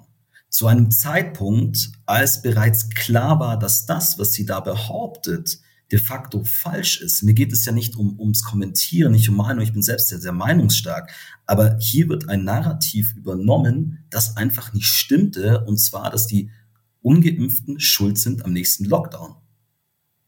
[0.50, 5.58] Zu einem Zeitpunkt, als bereits klar war, dass das, was sie da behauptet,
[5.94, 7.22] de facto falsch ist.
[7.22, 9.62] Mir geht es ja nicht um, ums Kommentieren, nicht um Meinung.
[9.62, 11.10] Ich bin selbst sehr, sehr meinungsstark.
[11.46, 15.64] Aber hier wird ein Narrativ übernommen, das einfach nicht stimmte.
[15.64, 16.50] Und zwar, dass die
[17.00, 19.36] Ungeimpften schuld sind am nächsten Lockdown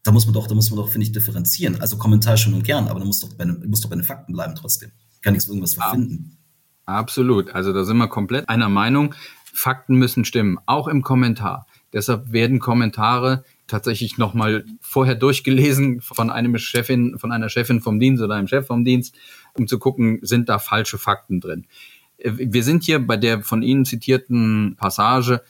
[0.07, 1.81] da muss man doch, da muss man doch, finde ich, differenzieren.
[1.81, 4.05] Also Kommentar schon und gern, aber du musst doch bei, den, musst doch bei den
[4.05, 4.91] Fakten bleiben trotzdem.
[5.21, 6.37] Kann nichts irgendwas verfinden.
[6.85, 7.53] Absolut.
[7.53, 9.13] Also da sind wir komplett einer Meinung.
[9.53, 11.67] Fakten müssen stimmen, auch im Kommentar.
[11.91, 18.23] Deshalb werden Kommentare tatsächlich nochmal vorher durchgelesen von einem Chefin, von einer Chefin vom Dienst
[18.23, 19.15] oder einem Chef vom Dienst,
[19.53, 21.67] um zu gucken, sind da falsche Fakten drin.
[22.17, 25.43] Wir sind hier bei der von Ihnen zitierten Passage,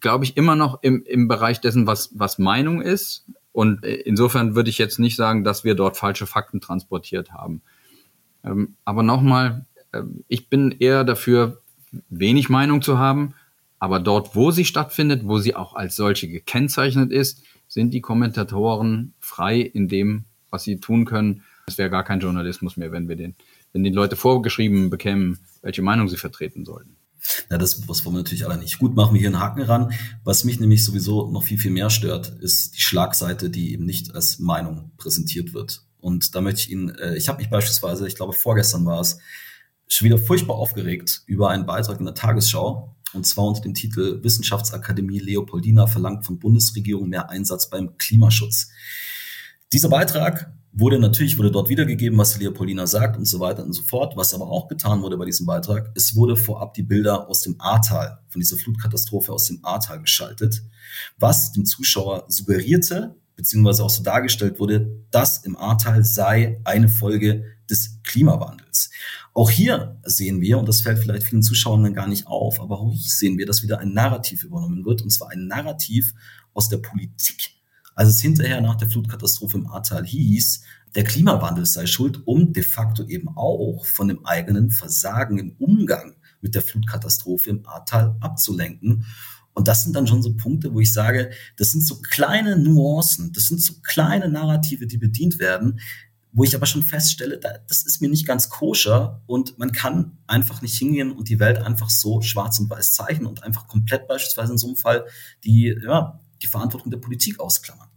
[0.00, 3.26] glaube ich, immer noch im, im Bereich dessen, was, was Meinung ist.
[3.52, 7.62] Und äh, insofern würde ich jetzt nicht sagen, dass wir dort falsche Fakten transportiert haben.
[8.44, 11.60] Ähm, aber nochmal, äh, ich bin eher dafür,
[12.08, 13.34] wenig Meinung zu haben.
[13.80, 19.14] Aber dort, wo sie stattfindet, wo sie auch als solche gekennzeichnet ist, sind die Kommentatoren
[19.18, 21.42] frei in dem, was sie tun können.
[21.66, 23.34] Es wäre gar kein Journalismus mehr, wenn wir den,
[23.72, 26.96] wenn die Leute vorgeschrieben bekämen, welche Meinung sie vertreten sollten.
[27.50, 28.78] Ja, das, was wollen wir natürlich alle nicht.
[28.78, 29.92] Gut, machen wir hier einen Haken ran.
[30.24, 34.14] Was mich nämlich sowieso noch viel, viel mehr stört, ist die Schlagseite, die eben nicht
[34.14, 35.82] als Meinung präsentiert wird.
[36.00, 39.18] Und da möchte ich Ihnen, äh, ich habe mich beispielsweise, ich glaube vorgestern war es,
[39.86, 42.94] schon wieder furchtbar aufgeregt über einen Beitrag in der Tagesschau.
[43.12, 48.70] Und zwar unter dem Titel Wissenschaftsakademie Leopoldina verlangt von Bundesregierung mehr Einsatz beim Klimaschutz.
[49.72, 53.82] Dieser Beitrag wurde natürlich, wurde dort wiedergegeben, was Leopoldina sagt und so weiter und so
[53.82, 54.16] fort.
[54.16, 57.60] Was aber auch getan wurde bei diesem Beitrag, es wurde vorab die Bilder aus dem
[57.60, 60.62] Ahrtal, von dieser Flutkatastrophe aus dem Ahrtal geschaltet,
[61.18, 67.44] was dem Zuschauer suggerierte, beziehungsweise auch so dargestellt wurde, dass im Ahrtal sei eine Folge
[67.70, 68.90] des Klimawandels.
[69.32, 72.92] Auch hier sehen wir, und das fällt vielleicht vielen Zuschauern gar nicht auf, aber auch
[72.92, 76.12] hier sehen wir, dass wieder ein Narrativ übernommen wird, und zwar ein Narrativ
[76.52, 77.60] aus der Politik
[78.00, 80.62] als es hinterher nach der Flutkatastrophe im Ahrtal hieß,
[80.94, 86.14] der Klimawandel sei schuld, um de facto eben auch von dem eigenen Versagen im Umgang
[86.40, 89.04] mit der Flutkatastrophe im Ahrtal abzulenken.
[89.52, 93.32] Und das sind dann schon so Punkte, wo ich sage, das sind so kleine Nuancen,
[93.32, 95.80] das sind so kleine Narrative, die bedient werden,
[96.32, 100.62] wo ich aber schon feststelle, das ist mir nicht ganz koscher und man kann einfach
[100.62, 104.52] nicht hingehen und die Welt einfach so schwarz und weiß zeichnen und einfach komplett beispielsweise
[104.52, 105.06] in so einem Fall
[105.44, 107.88] die, ja, die Verantwortung der Politik ausklammern.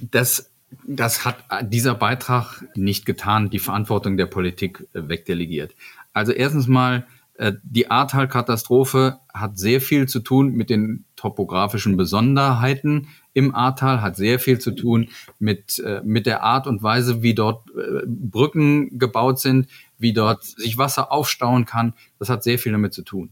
[0.00, 0.50] Das,
[0.86, 5.74] das hat dieser Beitrag nicht getan, die Verantwortung der Politik äh, wegdelegiert.
[6.12, 7.19] Also erstens mal, äh,
[7.62, 14.38] die Ahrtal-Katastrophe hat sehr viel zu tun mit den topografischen Besonderheiten im Ahrtal, hat sehr
[14.38, 17.68] viel zu tun mit, äh, mit der Art und Weise, wie dort
[18.06, 21.94] Brücken gebaut sind, wie dort sich Wasser aufstauen kann.
[22.18, 23.30] Das hat sehr viel damit zu tun.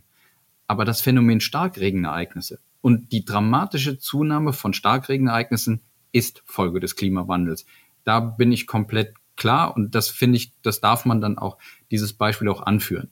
[0.66, 7.66] Aber das Phänomen Starkregenereignisse und die dramatische Zunahme von Starkregenereignissen ist Folge des Klimawandels.
[8.04, 11.58] Da bin ich komplett klar und das finde ich, das darf man dann auch,
[11.90, 13.10] dieses Beispiel auch anführen.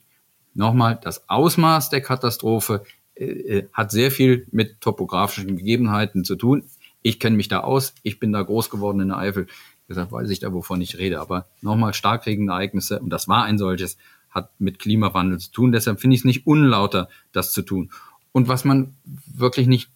[0.57, 6.63] Nochmal, das Ausmaß der Katastrophe äh, äh hat sehr viel mit topografischen Gegebenheiten zu tun.
[7.03, 9.45] Ich kenne mich da aus, ich bin da groß geworden in der Eifel.
[9.87, 11.21] Deshalb weiß ich da, wovon ich rede.
[11.21, 13.99] Aber nochmal Starkregenereignisse, und das war ein solches,
[14.31, 15.71] hat mit Klimawandel zu tun.
[15.71, 17.91] Deshalb finde ich es nicht unlauter, das zu tun.
[18.31, 18.95] Und was man
[19.27, 19.91] wirklich nicht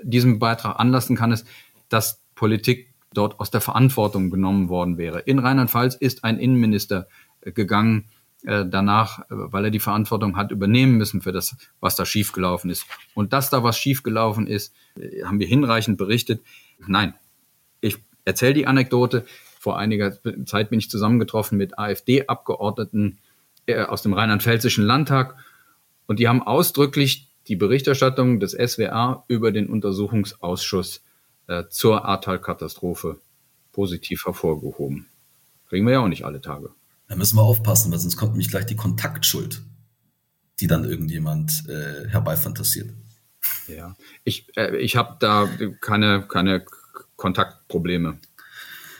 [0.00, 1.48] diesem Beitrag anlassen kann, ist,
[1.88, 5.18] dass Politik dort aus der Verantwortung genommen worden wäre.
[5.18, 7.08] In Rheinland-Pfalz ist ein Innenminister
[7.40, 8.04] äh, gegangen,
[8.64, 12.86] danach, äh, weil er die Verantwortung hat übernehmen müssen für das, was da schiefgelaufen ist.
[13.14, 14.74] Und dass da was schiefgelaufen ist,
[15.24, 16.40] haben wir hinreichend berichtet.
[16.86, 17.14] Nein,
[17.80, 19.26] ich erzähle die Anekdote.
[19.60, 23.18] Vor einiger Zeit bin ich zusammengetroffen mit AfD-Abgeordneten
[23.88, 25.34] aus dem Rheinland-Pfälzischen Landtag
[26.06, 31.02] und die haben ausdrücklich die Berichterstattung des SWR über den Untersuchungsausschuss
[31.46, 33.20] äh, zur Ahrtal-Katastrophe
[33.72, 35.06] positiv hervorgehoben.
[35.68, 36.70] Kriegen wir ja auch nicht alle Tage.
[37.08, 39.62] Da müssen wir aufpassen, weil sonst kommt nämlich gleich die Kontaktschuld,
[40.60, 42.92] die dann irgendjemand äh, herbeifantasiert.
[43.68, 45.48] Ja, ich, äh, ich habe da
[45.80, 46.64] keine, keine
[47.16, 48.18] Kontaktprobleme.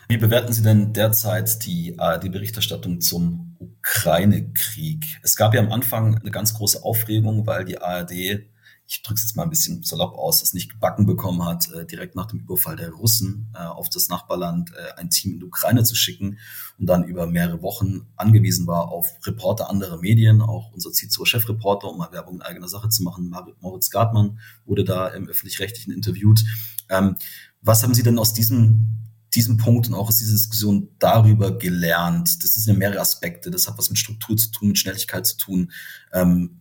[0.09, 5.19] Wie bewerten Sie denn derzeit die ARD-Berichterstattung zum Ukraine-Krieg?
[5.23, 8.47] Es gab ja am Anfang eine ganz große Aufregung, weil die ARD
[8.89, 11.85] ich drücke es jetzt mal ein bisschen salopp aus, es nicht gebacken bekommen hat, äh,
[11.85, 15.45] direkt nach dem Überfall der Russen äh, auf das Nachbarland äh, ein Team in die
[15.45, 16.39] Ukraine zu schicken
[16.79, 21.99] und dann über mehrere Wochen angewiesen war auf Reporter anderer Medien, auch unser Cicero-Chefreporter, um
[21.99, 26.45] mal Werbung in eigener Sache zu machen, Moritz Gartmann wurde da im Öffentlich-Rechtlichen interviewt.
[26.89, 27.17] Ähm,
[27.63, 29.03] was haben Sie denn aus diesem
[29.35, 32.43] diesem Punkt und auch aus dieser Diskussion darüber gelernt?
[32.43, 33.51] Das sind ja mehrere Aspekte.
[33.51, 35.73] Das hat was mit Struktur zu tun, mit Schnelligkeit zu tun.
[36.13, 36.61] Ähm,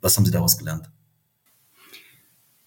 [0.00, 0.88] was haben Sie daraus gelernt?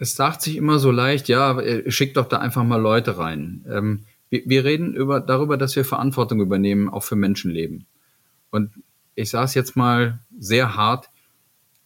[0.02, 3.64] Es sagt sich immer so leicht, ja, schickt doch da einfach mal Leute rein.
[3.70, 7.86] Ähm, wir, wir, reden über, darüber, dass wir Verantwortung übernehmen, auch für Menschenleben.
[8.50, 8.72] Und
[9.14, 11.12] ich sage es jetzt mal sehr hart,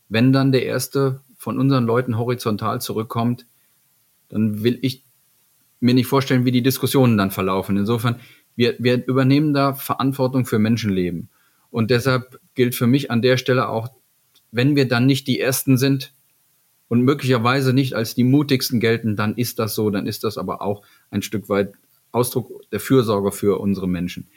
[0.07, 3.47] wenn dann der erste von unseren Leuten horizontal zurückkommt,
[4.29, 5.03] dann will ich
[5.81, 7.75] mir nicht vorstellen, wie die Diskussionen dann verlaufen.
[7.75, 8.15] Insofern,
[8.55, 11.27] wir, wir übernehmen da Verantwortung für Menschenleben.
[11.69, 13.89] Und deshalb gilt für mich an der Stelle auch,
[14.53, 16.14] wenn wir dann nicht die Ersten sind,
[16.87, 20.61] und möglicherweise nicht als die mutigsten gelten, dann ist das so, dann ist das aber
[20.61, 21.73] auch ein Stück weit
[22.11, 24.27] Ausdruck der Fürsorge für unsere Menschen.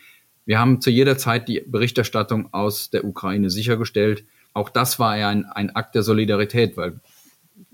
[0.44, 4.24] Wir haben zu jeder Zeit die Berichterstattung aus der Ukraine sichergestellt.
[4.54, 7.00] Auch das war ja ein, ein Akt der Solidarität, weil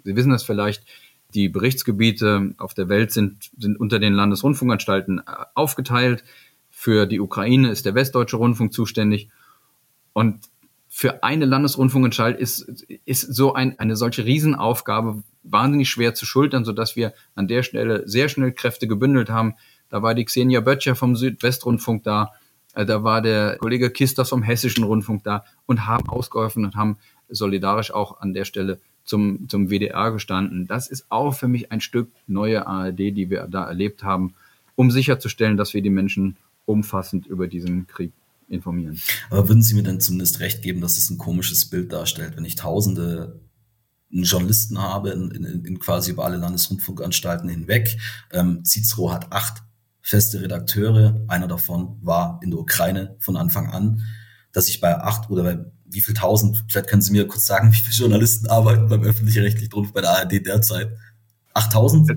[0.03, 0.85] Sie wissen das vielleicht,
[1.35, 5.23] die Berichtsgebiete auf der Welt sind, sind unter den Landesrundfunkanstalten äh,
[5.55, 6.25] aufgeteilt.
[6.71, 9.31] Für die Ukraine ist der Westdeutsche Rundfunk zuständig.
[10.13, 10.41] Und
[10.97, 12.61] für eine Landesrundfunkanstalt ist,
[13.05, 18.05] ist so ein, eine solche Riesenaufgabe wahnsinnig schwer zu schultern, sodass wir an der Stelle
[18.07, 19.55] sehr schnell Kräfte gebündelt haben.
[19.89, 22.31] Da war die Xenia Böttcher vom Südwestrundfunk da,
[22.75, 26.99] äh, da war der Kollege Kisters vom Hessischen Rundfunk da und haben ausgeholfen und haben
[27.29, 30.69] solidarisch auch an der Stelle zum, zum WDR gestanden.
[30.69, 34.35] Das ist auch für mich ein Stück neue ARD, die wir da erlebt haben,
[34.77, 38.13] um sicherzustellen, dass wir die Menschen umfassend über diesen Krieg
[38.49, 39.01] informieren.
[39.31, 42.45] Aber würden Sie mir denn zumindest recht geben, dass es ein komisches Bild darstellt, wenn
[42.45, 43.41] ich tausende
[44.11, 47.99] Journalisten habe in, in, in quasi über alle Landesrundfunkanstalten hinweg.
[48.33, 49.63] Ähm, Cicero hat acht
[50.03, 54.03] feste Redakteure, einer davon war in der Ukraine von Anfang an,
[54.53, 57.73] dass ich bei acht oder bei wie viel tausend, vielleicht können Sie mir kurz sagen,
[57.73, 60.91] wie viele Journalisten arbeiten beim öffentlich-rechtlichen Rundfunk bei der ARD derzeit?
[61.55, 62.11] 8000?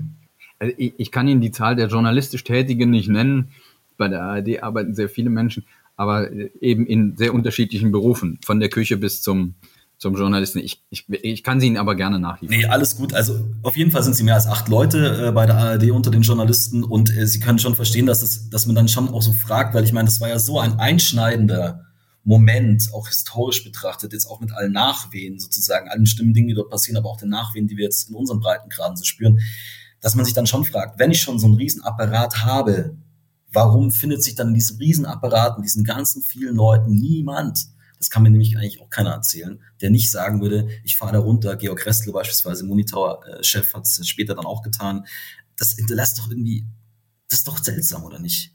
[0.60, 3.50] Also ich kann Ihnen die Zahl der journalistisch Tätigen nicht nennen.
[3.96, 5.64] Bei der ARD arbeiten sehr viele Menschen
[5.98, 6.30] aber
[6.62, 9.56] eben in sehr unterschiedlichen Berufen, von der Küche bis zum
[9.98, 10.60] zum Journalisten.
[10.60, 12.56] Ich, ich, ich kann sie Ihnen aber gerne nachliefern.
[12.56, 13.12] Nee, alles gut.
[13.14, 16.12] Also auf jeden Fall sind Sie mehr als acht Leute äh, bei der ARD unter
[16.12, 19.22] den Journalisten und äh, Sie können schon verstehen, dass, das, dass man dann schon auch
[19.22, 21.84] so fragt, weil ich meine, das war ja so ein einschneidender
[22.22, 26.70] Moment, auch historisch betrachtet, jetzt auch mit allen Nachwehen sozusagen, allen schlimmen Dingen, die dort
[26.70, 29.40] passieren, aber auch den Nachwehen, die wir jetzt in unseren Breitengraden so spüren,
[30.00, 32.96] dass man sich dann schon fragt, wenn ich schon so einen Riesenapparat habe,
[33.52, 38.22] warum findet sich dann in diesem Riesenapparat, in diesen ganzen vielen Leuten niemand, das kann
[38.22, 41.84] mir nämlich eigentlich auch keiner erzählen, der nicht sagen würde, ich fahre da runter, Georg
[41.84, 45.04] Restle beispielsweise, Monitor-Chef, hat es später dann auch getan.
[45.56, 46.64] Das hinterlässt doch irgendwie,
[47.28, 48.52] das ist doch seltsam, oder nicht?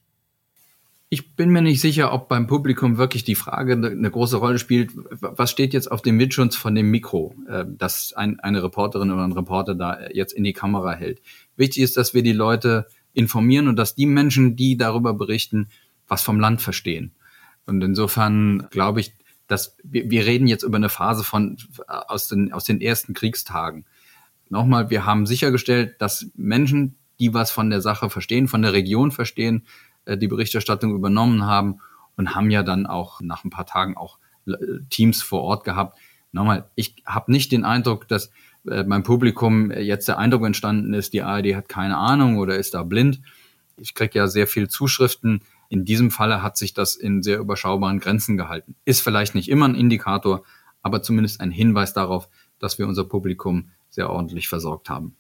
[1.10, 4.92] Ich bin mir nicht sicher, ob beim Publikum wirklich die Frage eine große Rolle spielt,
[4.96, 9.34] was steht jetzt auf dem Mitschutz von dem Mikro, äh, das eine Reporterin oder ein
[9.34, 11.22] Reporter da jetzt in die Kamera hält.
[11.56, 15.68] Wichtig ist, dass wir die Leute informieren und dass die Menschen, die darüber berichten,
[16.08, 17.12] was vom Land verstehen.
[17.66, 19.14] Und insofern glaube ich,
[19.48, 21.58] dass wir, wir reden jetzt über eine Phase von
[21.88, 23.86] aus den, aus den ersten Kriegstagen.
[24.50, 29.12] Nochmal, wir haben sichergestellt, dass Menschen, die was von der Sache verstehen, von der Region
[29.12, 29.64] verstehen,
[30.06, 31.80] äh, die Berichterstattung übernommen haben
[32.16, 34.54] und haben ja dann auch nach ein paar Tagen auch äh,
[34.90, 35.98] Teams vor Ort gehabt.
[36.32, 38.32] Nochmal, ich habe nicht den Eindruck, dass
[38.68, 42.74] äh, beim Publikum jetzt der Eindruck entstanden ist, die ARD hat keine Ahnung oder ist
[42.74, 43.22] da blind.
[43.78, 48.00] Ich kriege ja sehr viel Zuschriften In diesem Falle hat sich das in sehr überschaubaren
[48.00, 48.76] Grenzen gehalten.
[48.86, 50.44] Ist vielleicht nicht immer ein Indikator,
[50.84, 55.16] aber zumindest ein Hinweis darauf, dass wir unser Publikum sehr ordentlich versorgt haben.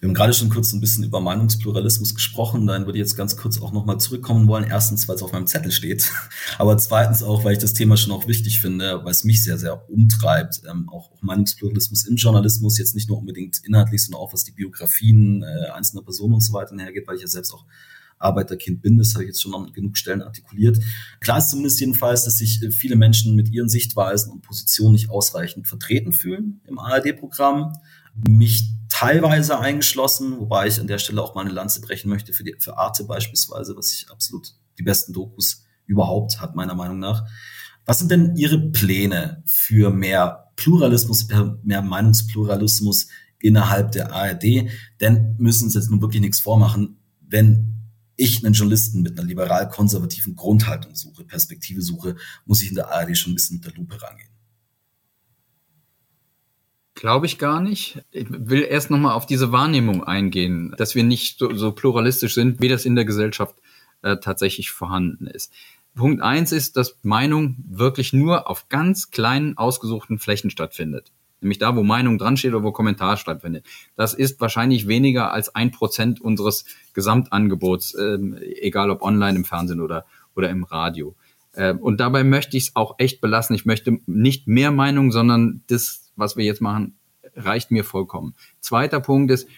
[0.00, 2.66] Wir haben gerade schon kurz ein bisschen über Meinungspluralismus gesprochen.
[2.66, 4.64] Dann würde ich jetzt ganz kurz auch nochmal zurückkommen wollen.
[4.64, 6.12] Erstens, weil es auf meinem Zettel steht.
[6.58, 9.56] Aber zweitens auch, weil ich das Thema schon auch wichtig finde, weil es mich sehr,
[9.56, 10.60] sehr umtreibt.
[10.70, 15.42] Ähm, auch, Meinungspluralismus im Journalismus, jetzt nicht nur unbedingt inhaltlich, sondern auch was die Biografien
[15.42, 17.64] äh, einzelner Personen und so weiter hergeht, weil ich ja selbst auch
[18.18, 18.98] Arbeiterkind bin.
[18.98, 20.78] Das habe ich jetzt schon an genug Stellen artikuliert.
[21.20, 25.10] Klar ist zumindest jedenfalls, dass sich äh, viele Menschen mit ihren Sichtweisen und Positionen nicht
[25.10, 27.72] ausreichend vertreten fühlen im ARD-Programm
[28.14, 32.44] mich teilweise eingeschlossen, wobei ich an der Stelle auch mal eine Lanze brechen möchte für,
[32.44, 37.26] die, für Arte beispielsweise, was ich absolut die besten Dokus überhaupt hat, meiner Meinung nach.
[37.86, 41.28] Was sind denn Ihre Pläne für mehr Pluralismus,
[41.62, 43.08] mehr Meinungspluralismus
[43.40, 44.70] innerhalb der ARD?
[45.00, 47.74] Denn müssen uns jetzt nun wirklich nichts vormachen, wenn
[48.16, 53.18] ich einen Journalisten mit einer liberal-konservativen Grundhaltung suche, Perspektive suche, muss ich in der ARD
[53.18, 54.33] schon ein bisschen mit der Lupe rangehen.
[56.94, 58.02] Glaube ich gar nicht.
[58.12, 62.60] Ich will erst nochmal auf diese Wahrnehmung eingehen, dass wir nicht so, so pluralistisch sind,
[62.60, 63.56] wie das in der Gesellschaft
[64.02, 65.52] äh, tatsächlich vorhanden ist.
[65.96, 71.12] Punkt eins ist, dass Meinung wirklich nur auf ganz kleinen, ausgesuchten Flächen stattfindet.
[71.40, 73.66] Nämlich da, wo Meinung dran steht oder wo Kommentar stattfindet.
[73.96, 76.64] Das ist wahrscheinlich weniger als ein Prozent unseres
[76.94, 78.18] Gesamtangebots, äh,
[78.60, 81.14] egal ob online, im Fernsehen oder, oder im Radio.
[81.54, 83.56] Äh, und dabei möchte ich es auch echt belassen.
[83.56, 86.96] Ich möchte nicht mehr Meinung, sondern das was wir jetzt machen,
[87.36, 88.34] reicht mir vollkommen.
[88.60, 89.48] Zweiter Punkt ist,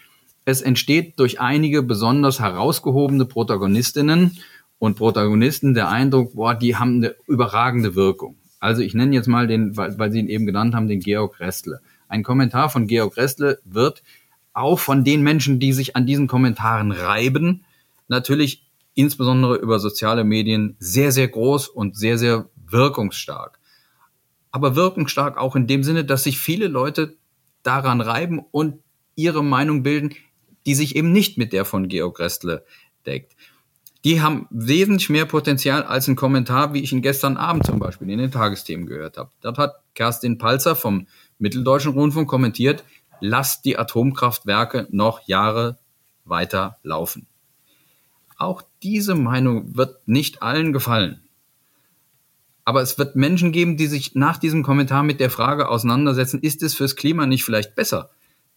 [0.44, 4.38] es entsteht durch einige besonders herausgehobene Protagonistinnen
[4.78, 8.36] und Protagonisten der Eindruck, boah, die haben eine überragende Wirkung.
[8.60, 11.40] Also ich nenne jetzt mal den, weil, weil Sie ihn eben genannt haben, den Georg
[11.40, 11.80] Restle.
[12.08, 14.02] Ein Kommentar von Georg Restle wird
[14.52, 17.64] auch von den Menschen, die sich an diesen Kommentaren reiben,
[18.08, 18.65] natürlich
[18.96, 23.60] insbesondere über soziale Medien sehr, sehr groß und sehr, sehr wirkungsstark
[24.56, 27.18] aber wirkungsstark auch in dem Sinne, dass sich viele Leute
[27.62, 28.78] daran reiben und
[29.14, 30.14] ihre Meinung bilden,
[30.64, 32.64] die sich eben nicht mit der von Georg Restle
[33.04, 33.36] deckt.
[34.02, 38.08] Die haben wesentlich mehr Potenzial als ein Kommentar, wie ich ihn gestern Abend zum Beispiel
[38.08, 39.30] in den Tagesthemen gehört habe.
[39.42, 41.06] Dort hat Kerstin Palzer vom
[41.38, 42.82] Mitteldeutschen Rundfunk kommentiert,
[43.20, 45.76] lasst die Atomkraftwerke noch Jahre
[46.24, 47.26] weiter laufen.
[48.38, 51.20] Auch diese Meinung wird nicht allen gefallen.
[52.64, 56.62] Aber es wird Menschen geben, die sich nach diesem Kommentar mit der Frage auseinandersetzen, ist
[56.62, 58.10] es fürs Klima nicht vielleicht besser,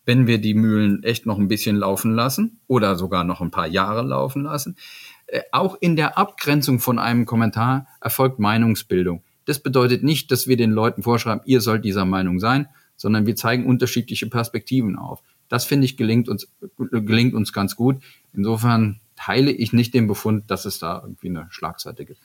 [0.06, 3.66] wenn wir die Mühlen echt noch ein bisschen laufen lassen oder sogar noch ein paar
[3.66, 4.78] Jahre laufen lassen?
[5.26, 9.24] Äh, auch in der Abgrenzung von einem Kommentar erfolgt Meinungsbildung.
[9.46, 12.68] Das bedeutet nicht, dass wir den Leuten vorschreiben, ihr sollt dieser Meinung sein,
[12.98, 15.24] sondern wir zeigen unterschiedliche Perspektiven auf.
[15.48, 17.98] Das finde ich gelingt uns, gelingt uns ganz gut.
[18.32, 22.22] Insofern teile ich nicht den Befund, dass es da irgendwie eine Schlagseite gibt.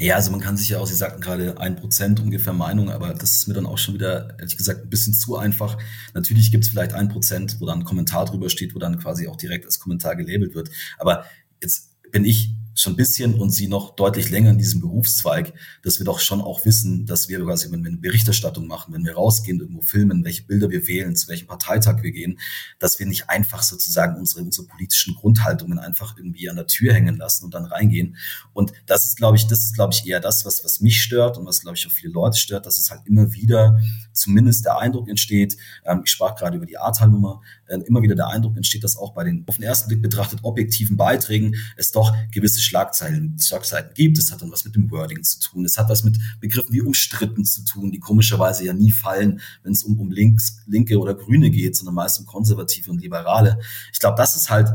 [0.00, 3.12] Ja, also man kann sich ja auch, Sie sagten gerade ein Prozent ungefähr Meinung, aber
[3.14, 5.76] das ist mir dann auch schon wieder, ehrlich gesagt, ein bisschen zu einfach.
[6.14, 9.26] Natürlich gibt es vielleicht ein Prozent, wo dann ein Kommentar drüber steht, wo dann quasi
[9.26, 10.70] auch direkt als Kommentar gelabelt wird.
[10.98, 11.24] Aber
[11.60, 15.52] jetzt bin ich schon ein bisschen und sie noch deutlich länger in diesem Berufszweig,
[15.82, 19.04] dass wir doch schon auch wissen, dass wir quasi, wenn wir eine Berichterstattung machen, wenn
[19.04, 22.38] wir rausgehen, irgendwo filmen, welche Bilder wir wählen, zu welchem Parteitag wir gehen,
[22.78, 27.16] dass wir nicht einfach sozusagen unsere, unsere politischen Grundhaltungen einfach irgendwie an der Tür hängen
[27.16, 28.16] lassen und dann reingehen.
[28.52, 31.36] Und das ist, glaube ich, das ist, glaube ich, eher das, was, was mich stört
[31.36, 33.80] und was, glaube ich, auch viele Leute stört, dass es halt immer wieder
[34.12, 38.56] zumindest der Eindruck entsteht, ähm, ich sprach gerade über die Ahrtal-Nummer, immer wieder der Eindruck
[38.56, 42.60] entsteht, dass auch bei den auf den ersten Blick betrachtet objektiven Beiträgen es doch gewisse
[42.60, 44.18] Schlagzeilen, Schlagseiten gibt.
[44.18, 45.64] Es hat dann was mit dem Wording zu tun.
[45.64, 49.72] Es hat was mit Begriffen wie umstritten zu tun, die komischerweise ja nie fallen, wenn
[49.72, 53.58] es um, um links, linke oder grüne geht, sondern meist um konservative und liberale.
[53.92, 54.68] Ich glaube, das ist halt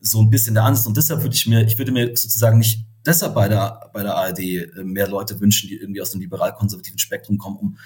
[0.00, 0.86] so ein bisschen der Ansatz.
[0.86, 4.14] Und deshalb würde ich mir, ich würde mir sozusagen nicht deshalb bei der, bei der
[4.14, 7.78] ARD äh, mehr Leute wünschen, die irgendwie aus dem liberal-konservativen Spektrum kommen, um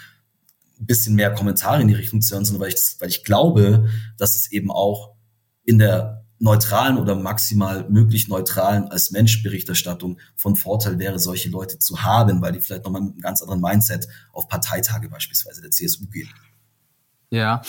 [0.80, 3.88] ein bisschen mehr Kommentare in die Richtung zu hören, sondern weil ich, weil ich glaube,
[4.16, 5.14] dass es eben auch
[5.64, 11.78] in der neutralen oder maximal möglich neutralen als Mensch Berichterstattung von Vorteil wäre, solche Leute
[11.78, 15.70] zu haben, weil die vielleicht nochmal mit einem ganz anderen Mindset auf Parteitage beispielsweise der
[15.70, 16.30] CSU gehen.
[17.28, 17.60] Ja,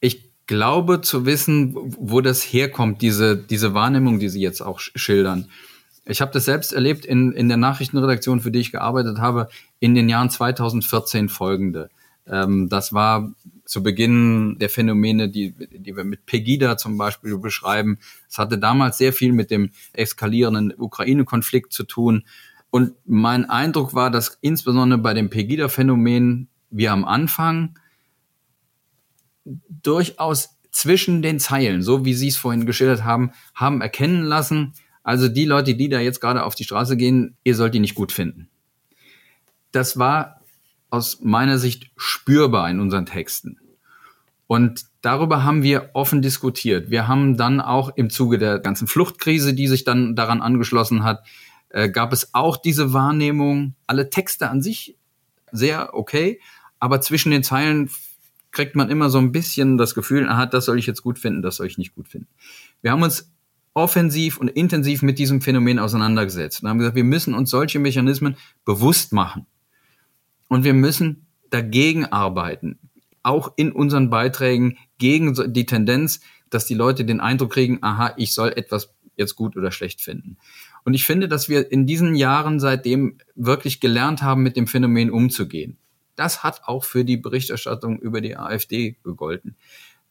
[0.00, 5.48] ich glaube zu wissen, wo das herkommt, diese, diese Wahrnehmung, die Sie jetzt auch schildern.
[6.04, 9.48] Ich habe das selbst erlebt in, in der Nachrichtenredaktion, für die ich gearbeitet habe,
[9.78, 11.88] in den Jahren 2014 folgende.
[12.30, 13.32] Ähm, das war
[13.64, 17.98] zu Beginn der Phänomene, die, die wir mit Pegida zum Beispiel beschreiben.
[18.28, 22.24] Es hatte damals sehr viel mit dem eskalierenden Ukraine-Konflikt zu tun.
[22.70, 27.78] Und mein Eindruck war, dass insbesondere bei dem Pegida-Phänomen wir am Anfang
[29.44, 34.74] durchaus zwischen den Zeilen, so wie Sie es vorhin geschildert haben, haben erkennen lassen,
[35.08, 37.94] Also die Leute, die da jetzt gerade auf die Straße gehen, ihr sollt die nicht
[37.94, 38.50] gut finden.
[39.72, 40.37] Das war
[40.90, 43.58] aus meiner Sicht spürbar in unseren Texten.
[44.46, 46.90] Und darüber haben wir offen diskutiert.
[46.90, 51.24] Wir haben dann auch im Zuge der ganzen Fluchtkrise, die sich dann daran angeschlossen hat,
[51.68, 54.96] äh, gab es auch diese Wahrnehmung, alle Texte an sich
[55.52, 56.40] sehr okay,
[56.78, 57.90] aber zwischen den Zeilen
[58.50, 61.42] kriegt man immer so ein bisschen das Gefühl, aha, das soll ich jetzt gut finden,
[61.42, 62.28] das soll ich nicht gut finden.
[62.80, 63.30] Wir haben uns
[63.74, 68.36] offensiv und intensiv mit diesem Phänomen auseinandergesetzt und haben gesagt, wir müssen uns solche Mechanismen
[68.64, 69.46] bewusst machen.
[70.48, 72.78] Und wir müssen dagegen arbeiten,
[73.22, 76.20] auch in unseren Beiträgen gegen die Tendenz,
[76.50, 80.38] dass die Leute den Eindruck kriegen, aha, ich soll etwas jetzt gut oder schlecht finden.
[80.84, 85.10] Und ich finde, dass wir in diesen Jahren seitdem wirklich gelernt haben, mit dem Phänomen
[85.10, 85.76] umzugehen.
[86.16, 89.56] Das hat auch für die Berichterstattung über die AfD gegolten.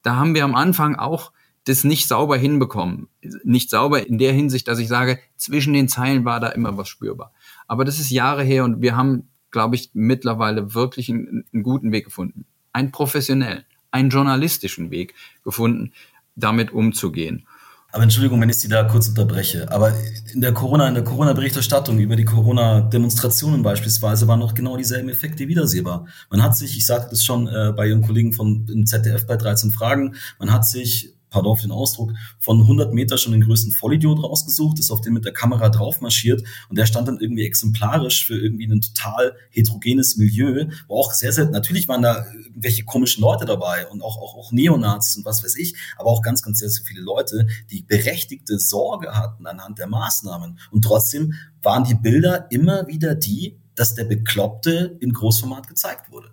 [0.03, 1.31] Da haben wir am Anfang auch
[1.65, 3.09] das nicht sauber hinbekommen.
[3.43, 6.87] Nicht sauber in der Hinsicht, dass ich sage, zwischen den Zeilen war da immer was
[6.87, 7.33] spürbar.
[7.67, 11.91] Aber das ist Jahre her und wir haben, glaube ich, mittlerweile wirklich einen, einen guten
[11.91, 12.45] Weg gefunden.
[12.73, 15.93] Einen professionellen, einen journalistischen Weg gefunden,
[16.35, 17.45] damit umzugehen.
[17.91, 19.71] Aber Entschuldigung, wenn ich Sie da kurz unterbreche.
[19.71, 19.93] Aber
[20.33, 25.47] in der Corona, in der Corona-Berichterstattung über die Corona-Demonstrationen beispielsweise waren noch genau dieselben Effekte
[25.47, 26.05] wiedersehbar.
[26.29, 29.37] Man hat sich, ich sagte das schon äh, bei Ihren Kollegen von im ZDF bei
[29.37, 33.71] 13 Fragen, man hat sich pardon für den Ausdruck, von 100 Meter schon den größten
[33.71, 37.45] Vollidiot rausgesucht, ist auf den mit der Kamera drauf marschiert und der stand dann irgendwie
[37.45, 42.85] exemplarisch für irgendwie ein total heterogenes Milieu, wo auch sehr, sehr, natürlich waren da irgendwelche
[42.85, 46.41] komischen Leute dabei und auch, auch, auch Neonazis und was weiß ich, aber auch ganz,
[46.41, 50.57] ganz sehr, sehr viele Leute, die berechtigte Sorge hatten anhand der Maßnahmen.
[50.71, 56.31] Und trotzdem waren die Bilder immer wieder die, dass der Bekloppte in Großformat gezeigt wurde.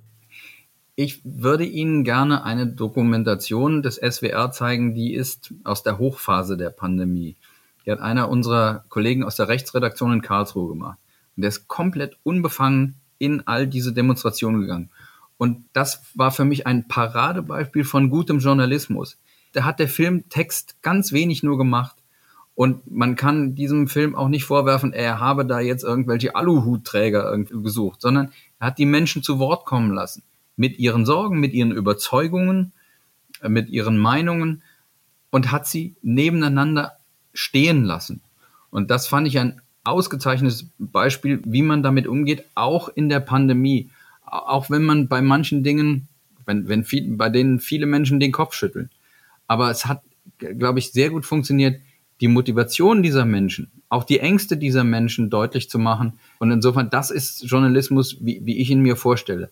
[0.97, 6.71] Ich würde Ihnen gerne eine Dokumentation des SWR zeigen, die ist aus der Hochphase der
[6.71, 7.35] Pandemie.
[7.85, 10.99] Die hat einer unserer Kollegen aus der Rechtsredaktion in Karlsruhe gemacht.
[11.37, 14.91] Und der ist komplett unbefangen in all diese Demonstrationen gegangen.
[15.37, 19.19] Und das war für mich ein Paradebeispiel von gutem Journalismus.
[19.53, 21.97] Da hat der Filmtext ganz wenig nur gemacht.
[22.55, 28.01] Und man kann diesem Film auch nicht vorwerfen, er habe da jetzt irgendwelche Aluhutträger gesucht,
[28.01, 28.31] sondern
[28.61, 30.23] er hat die Menschen zu Wort kommen lassen
[30.57, 32.73] mit ihren Sorgen, mit ihren Überzeugungen,
[33.43, 34.63] äh, mit ihren Meinungen
[35.31, 36.93] und hat sie nebeneinander
[37.33, 38.23] stehen lassen.
[38.71, 43.91] Und das fand ich ein ausgezeichnetes Beispiel, wie man damit umgeht, auch in der Pandemie.
[44.25, 46.09] Auch wenn man bei manchen Dingen,
[46.47, 48.91] wenn, wenn viel, bei denen viele Menschen den Kopf schütteln.
[49.47, 50.03] Aber es hat,
[50.39, 51.81] glaube ich, sehr gut funktioniert,
[52.21, 56.15] die Motivation dieser Menschen, auch die Ängste dieser Menschen deutlich zu machen.
[56.39, 59.51] Und insofern, das ist Journalismus, wie, wie ich ihn mir vorstelle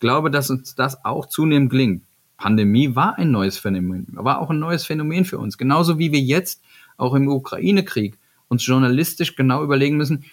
[0.00, 2.04] glaube, dass uns das auch zunehmend gelingt.
[2.36, 5.56] Pandemie war ein neues Phänomen, war auch ein neues Phänomen für uns.
[5.56, 6.62] Genauso wie wir jetzt
[6.96, 8.18] auch im Ukraine-Krieg
[8.48, 10.24] uns journalistisch genau überlegen müssen,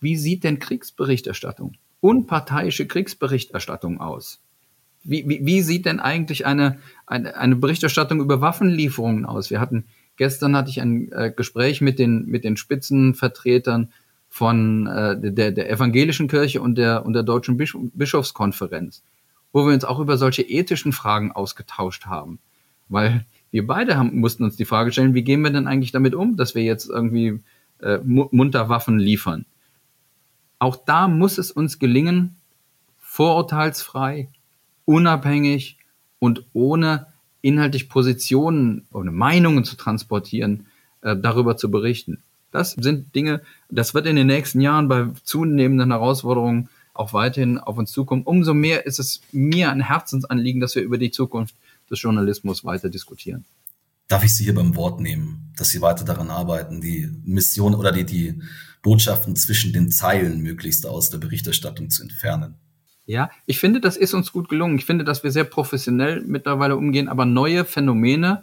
[0.00, 4.40] wie sieht denn Kriegsberichterstattung, unparteiische Kriegsberichterstattung aus?
[5.04, 9.50] Wie, wie, wie sieht denn eigentlich eine, eine, eine Berichterstattung über Waffenlieferungen aus?
[9.50, 9.86] Wir hatten,
[10.16, 13.92] gestern hatte ich ein äh, Gespräch mit den, mit den Spitzenvertretern
[14.38, 19.02] von äh, der, der evangelischen Kirche und der, und der deutschen Bisch Bischofskonferenz,
[19.52, 22.38] wo wir uns auch über solche ethischen Fragen ausgetauscht haben.
[22.88, 26.14] Weil wir beide haben, mussten uns die Frage stellen, wie gehen wir denn eigentlich damit
[26.14, 27.40] um, dass wir jetzt irgendwie
[27.80, 29.44] äh, munter Waffen liefern?
[30.60, 32.36] Auch da muss es uns gelingen,
[32.98, 34.28] vorurteilsfrei,
[34.84, 35.78] unabhängig
[36.20, 37.08] und ohne
[37.42, 40.66] inhaltlich Positionen oder Meinungen zu transportieren,
[41.02, 42.22] äh, darüber zu berichten.
[42.58, 43.40] Das sind Dinge,
[43.70, 48.24] das wird in den nächsten Jahren bei zunehmenden Herausforderungen auch weiterhin auf uns zukommen.
[48.24, 51.54] Umso mehr ist es mir ein Herzensanliegen, dass wir über die Zukunft
[51.88, 53.44] des Journalismus weiter diskutieren.
[54.08, 57.92] Darf ich Sie hier beim Wort nehmen, dass Sie weiter daran arbeiten, die Mission oder
[57.92, 58.42] die, die
[58.82, 62.56] Botschaften zwischen den Zeilen möglichst aus der Berichterstattung zu entfernen?
[63.06, 64.78] Ja, ich finde, das ist uns gut gelungen.
[64.78, 68.40] Ich finde, dass wir sehr professionell mittlerweile umgehen, aber neue Phänomene,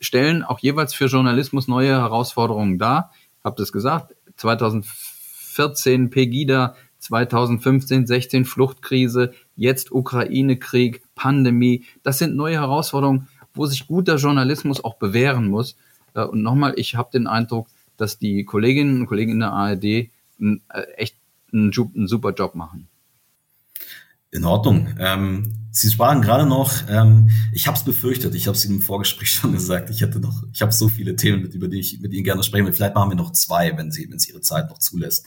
[0.00, 3.12] stellen auch jeweils für Journalismus neue Herausforderungen dar.
[3.42, 11.84] Habe das gesagt, 2014 Pegida, 2015, 16 Fluchtkrise, jetzt Ukraine-Krieg, Pandemie.
[12.02, 15.76] Das sind neue Herausforderungen, wo sich guter Journalismus auch bewähren muss.
[16.14, 19.84] Äh, und nochmal, ich habe den Eindruck, dass die Kolleginnen und Kollegen in der ARD
[19.84, 20.08] äh,
[20.96, 21.16] echt
[21.52, 22.88] einen, super Job machen.
[24.32, 24.88] In Ordnung.
[24.98, 28.82] Ähm, Sie sprachen gerade noch, ähm, ich habe es befürchtet, ich habe es Ihnen im
[28.82, 32.00] Vorgespräch schon gesagt, ich hätte noch, ich habe so viele Themen, mit, über die ich
[32.00, 32.72] mit Ihnen gerne sprechen will.
[32.72, 35.26] Vielleicht machen wir noch zwei, wenn Sie, wenn Sie Ihre Zeit noch zulässt.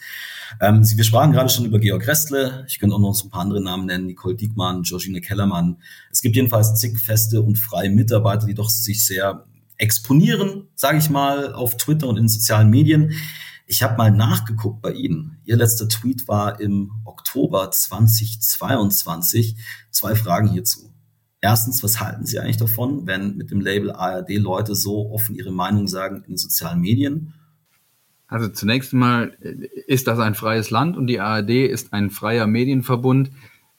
[0.59, 3.29] Ähm, Sie, wir sprachen gerade schon über Georg Restle, ich könnte auch noch so ein
[3.29, 5.77] paar andere Namen nennen, Nicole Diekmann, Georgine Kellermann.
[6.11, 9.45] Es gibt jedenfalls zig feste und freie Mitarbeiter, die doch sich sehr
[9.77, 13.13] exponieren, sage ich mal, auf Twitter und in sozialen Medien.
[13.65, 15.39] Ich habe mal nachgeguckt bei Ihnen.
[15.45, 19.55] Ihr letzter Tweet war im Oktober 2022.
[19.89, 20.93] Zwei Fragen hierzu.
[21.39, 25.51] Erstens, was halten Sie eigentlich davon, wenn mit dem Label ARD Leute so offen ihre
[25.51, 27.33] Meinung sagen in sozialen Medien?
[28.27, 29.37] Also zunächst mal
[29.87, 33.31] ist das ein freies Land und die ARD ist ein freier Medienverbund.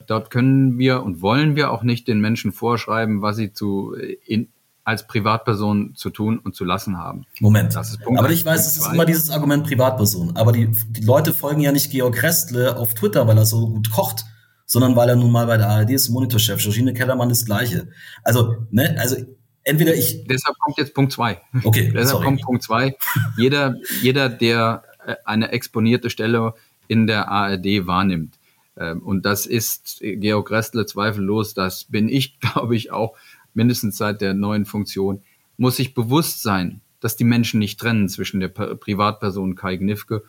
[0.07, 3.95] Dort können wir und wollen wir auch nicht den Menschen vorschreiben, was sie zu
[4.27, 4.49] in,
[4.85, 7.25] als Privatperson zu tun und zu lassen haben.
[7.41, 7.75] Moment.
[7.77, 10.37] aber ich weiß, es ist immer dieses Argument Privatperson.
[10.37, 13.91] Aber die, die Leute folgen ja nicht Georg Restle auf Twitter, weil er so gut
[13.91, 14.25] kocht,
[14.67, 16.61] sondern weil er nun mal bei der ARD ist Monitorchef.
[16.61, 17.89] Georgine Kellermann das Gleiche.
[18.23, 19.17] Also, ne, also
[19.65, 20.25] entweder ich.
[20.27, 21.41] Deshalb kommt jetzt Punkt zwei.
[21.65, 21.89] Okay.
[21.95, 22.25] Deshalb sorry.
[22.25, 22.97] kommt Punkt zwei.
[23.39, 26.53] Jeder, jeder, der äh, eine exponierte Stelle
[26.89, 28.39] in der ARD wahrnimmt.
[28.77, 31.55] Ähm, und das ist Georg Restle zweifellos.
[31.55, 33.17] Das bin ich, glaube ich, auch
[33.55, 35.23] mindestens seit der neuen Funktion,
[35.57, 40.25] muss sich bewusst sein, dass die Menschen nicht trennen zwischen der Privatperson Kai Gnifke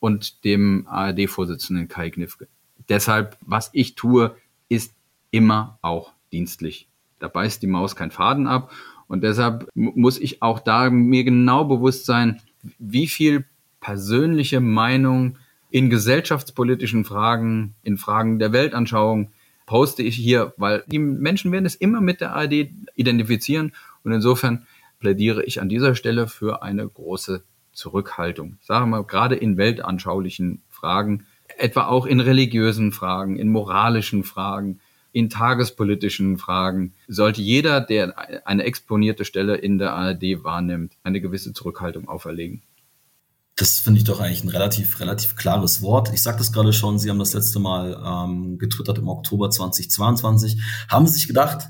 [0.00, 2.48] und dem ARD-Vorsitzenden Kai Gnifke.
[2.88, 4.34] Deshalb, was ich tue,
[4.68, 4.94] ist
[5.30, 6.88] immer auch dienstlich.
[7.18, 8.70] Da beißt die Maus keinen Faden ab.
[9.08, 12.40] Und deshalb muss ich auch da mir genau bewusst sein,
[12.78, 13.44] wie viel
[13.80, 15.36] persönliche Meinung
[15.70, 19.30] in gesellschaftspolitischen Fragen, in Fragen der Weltanschauung
[19.68, 24.66] poste ich hier, weil die Menschen werden es immer mit der ARD identifizieren und insofern
[24.98, 28.56] plädiere ich an dieser Stelle für eine große Zurückhaltung.
[28.62, 31.26] Sagen wir mal, gerade in weltanschaulichen Fragen,
[31.58, 34.80] etwa auch in religiösen Fragen, in moralischen Fragen,
[35.12, 38.14] in tagespolitischen Fragen, sollte jeder, der
[38.46, 42.62] eine exponierte Stelle in der ARD wahrnimmt, eine gewisse Zurückhaltung auferlegen.
[43.58, 46.12] Das finde ich doch eigentlich ein relativ, relativ klares Wort.
[46.14, 50.62] Ich sagte es gerade schon, Sie haben das letzte Mal ähm, getwittert im Oktober 2022.
[50.88, 51.68] Haben Sie sich gedacht,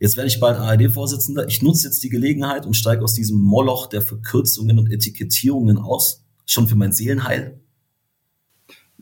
[0.00, 3.86] jetzt werde ich bald ARD-Vorsitzender, ich nutze jetzt die Gelegenheit und steige aus diesem Moloch
[3.86, 7.60] der Verkürzungen und Etikettierungen aus, schon für mein Seelenheil?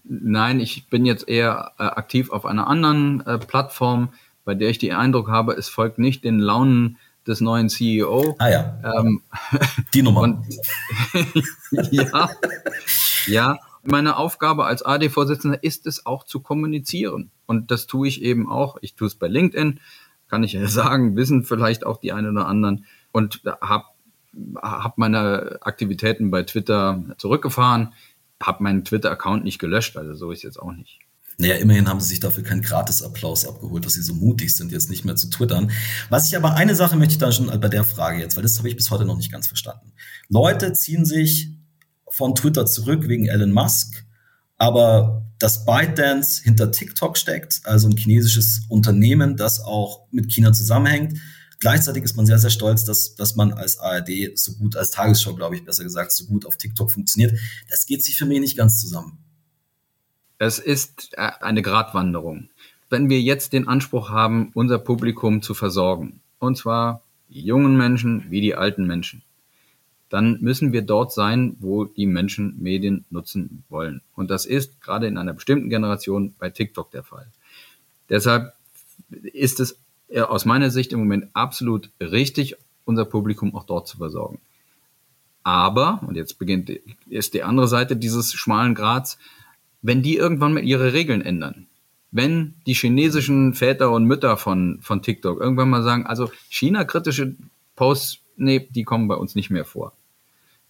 [0.05, 4.11] Nein, ich bin jetzt eher äh, aktiv auf einer anderen äh, Plattform,
[4.45, 6.99] bei der ich den Eindruck habe, es folgt nicht den Launen
[7.29, 8.37] des neuen CEO.
[8.39, 8.81] Ah ja.
[8.83, 9.23] Ähm,
[9.95, 10.23] Die Nummer.
[10.23, 10.45] Und,
[11.91, 12.31] ja,
[13.27, 13.59] ja.
[13.85, 17.31] Meine Aufgabe als AD-Vorsitzender ist es auch zu kommunizieren.
[17.47, 18.77] Und das tue ich eben auch.
[18.83, 19.81] Ich tue es bei LinkedIn,
[20.29, 22.85] kann ich ja sagen, wissen vielleicht auch die einen oder anderen.
[23.13, 23.85] Und habe
[24.57, 27.95] hab meine Aktivitäten bei Twitter zurückgefahren,
[28.43, 31.01] habe meinen Twitter-Account nicht gelöscht, also so ist jetzt auch nicht.
[31.41, 34.91] Naja, immerhin haben sie sich dafür keinen Gratisapplaus abgeholt, dass sie so mutig sind, jetzt
[34.91, 35.71] nicht mehr zu twittern.
[36.09, 38.59] Was ich aber eine Sache möchte ich dann schon bei der Frage jetzt, weil das
[38.59, 39.93] habe ich bis heute noch nicht ganz verstanden.
[40.29, 41.53] Leute ziehen sich
[42.11, 44.05] von Twitter zurück wegen Elon Musk,
[44.57, 51.21] aber dass ByteDance hinter TikTok steckt, also ein chinesisches Unternehmen, das auch mit China zusammenhängt.
[51.61, 55.37] Gleichzeitig ist man sehr, sehr stolz, dass, dass man als ARD so gut, als Tagesschau,
[55.37, 57.39] glaube ich, besser gesagt, so gut auf TikTok funktioniert.
[57.69, 59.19] Das geht sich für mich nicht ganz zusammen.
[60.39, 62.49] Es ist äh, eine Gratwanderung.
[62.91, 68.31] Wenn wir jetzt den Anspruch haben, unser Publikum zu versorgen, und zwar die jungen Menschen
[68.31, 69.23] wie die alten Menschen,
[70.09, 74.01] dann müssen wir dort sein, wo die Menschen Medien nutzen wollen.
[74.15, 77.27] Und das ist gerade in einer bestimmten Generation bei TikTok der Fall.
[78.09, 78.55] Deshalb
[79.11, 79.79] ist es
[80.09, 84.41] äh, aus meiner Sicht im Moment absolut richtig, unser Publikum auch dort zu versorgen.
[85.43, 86.71] Aber, und jetzt beginnt,
[87.09, 89.19] ist die andere Seite dieses schmalen Grats,
[89.83, 91.67] wenn die irgendwann mal ihre Regeln ändern,
[92.11, 97.37] wenn die chinesischen Väter und Mütter von, von TikTok irgendwann mal sagen, also China-kritische
[97.77, 99.93] Posts, nee, die kommen bei uns nicht mehr vor,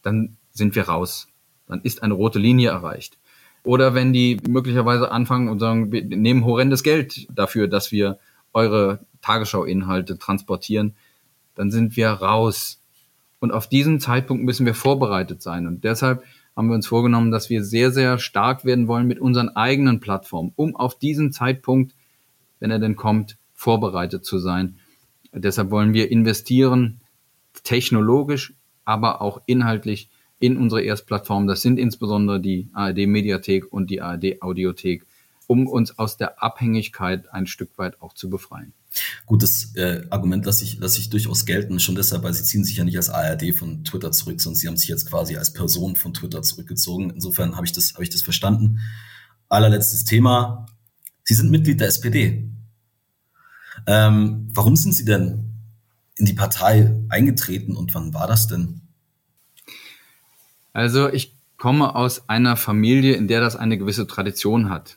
[0.02, 1.28] dann sind wir raus.
[1.66, 3.18] Dann ist eine rote Linie erreicht.
[3.62, 8.18] Oder wenn die möglicherweise anfangen und sagen, wir nehmen horrendes Geld dafür, dass wir
[8.52, 10.94] eure Tagesschau-Inhalte transportieren,
[11.54, 12.80] dann sind wir raus.
[13.40, 15.66] Und auf diesen Zeitpunkt müssen wir vorbereitet sein.
[15.66, 16.24] Und deshalb
[16.58, 20.52] haben wir uns vorgenommen, dass wir sehr, sehr stark werden wollen mit unseren eigenen Plattformen,
[20.56, 21.94] um auf diesen Zeitpunkt,
[22.58, 24.80] wenn er denn kommt, vorbereitet zu sein.
[25.32, 27.00] Deshalb wollen wir investieren,
[27.62, 28.54] technologisch,
[28.84, 31.46] aber auch inhaltlich in unsere Erstplattform.
[31.46, 35.06] Das sind insbesondere die ARD Mediathek und die ARD Audiothek,
[35.46, 38.72] um uns aus der Abhängigkeit ein Stück weit auch zu befreien.
[39.26, 42.64] Gut, das äh, Argument lasse ich, lasse ich durchaus gelten, schon deshalb, weil sie ziehen
[42.64, 45.52] sich ja nicht als ARD von Twitter zurück, sondern sie haben sich jetzt quasi als
[45.52, 47.10] Person von Twitter zurückgezogen.
[47.10, 48.80] Insofern habe ich das, habe ich das verstanden.
[49.48, 50.66] Allerletztes Thema.
[51.24, 52.50] Sie sind Mitglied der SPD.
[53.86, 55.52] Ähm, warum sind Sie denn
[56.16, 58.80] in die Partei eingetreten und wann war das denn?
[60.72, 64.96] Also ich komme aus einer Familie, in der das eine gewisse Tradition hat.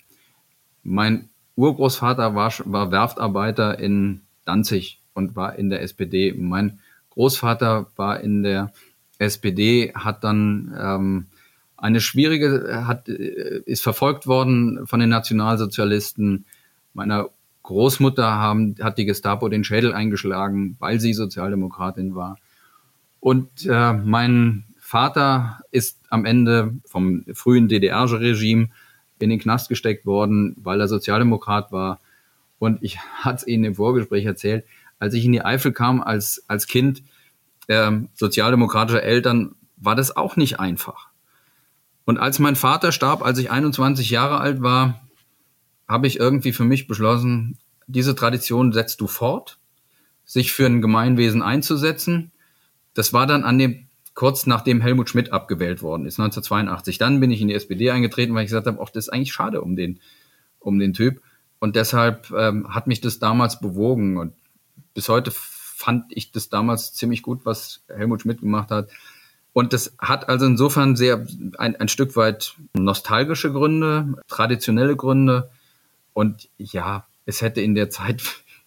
[0.84, 6.34] Mein Urgroßvater war, war Werftarbeiter in Danzig und war in der SPD.
[6.34, 6.80] Mein
[7.12, 8.72] Großvater war in der
[9.20, 11.26] SPD, hat dann ähm,
[11.78, 16.46] eine schwierige, hat, äh, ist verfolgt worden von den Nationalsozialisten.
[16.94, 17.30] Meiner
[17.64, 22.38] Großmutter haben, hat die Gestapo den Schädel eingeschlagen, weil sie Sozialdemokratin war.
[23.20, 28.70] Und äh, mein Vater ist am Ende vom frühen DDR-Regime
[29.22, 32.00] in den Knast gesteckt worden, weil er Sozialdemokrat war.
[32.60, 34.66] Und ich hatte es Ihnen im Vorgespräch erzählt,
[35.00, 37.04] als ich in die Eifel kam als, als Kind
[37.68, 41.08] äh, sozialdemokratischer Eltern, war das auch nicht einfach.
[42.06, 45.02] Und als mein Vater starb, als ich 21 Jahre alt war,
[45.88, 47.58] habe ich irgendwie für mich beschlossen,
[47.88, 49.60] diese Tradition setzt du fort,
[50.26, 52.32] sich für ein Gemeinwesen einzusetzen.
[52.94, 56.98] Das war dann an dem kurz nachdem Helmut Schmidt abgewählt worden ist, 1982.
[56.98, 59.34] Dann bin ich in die SPD eingetreten, weil ich gesagt habe, ach, das ist eigentlich
[59.34, 60.00] schade um den,
[60.60, 61.22] um den Typ.
[61.60, 64.18] Und deshalb ähm, hat mich das damals bewogen.
[64.18, 64.34] Und
[64.94, 68.90] bis heute fand ich das damals ziemlich gut, was Helmut Schmidt gemacht hat.
[69.54, 71.26] Und das hat also insofern sehr
[71.58, 75.50] ein, ein Stück weit nostalgische Gründe, traditionelle Gründe.
[76.14, 78.22] Und ja, es hätte in der Zeit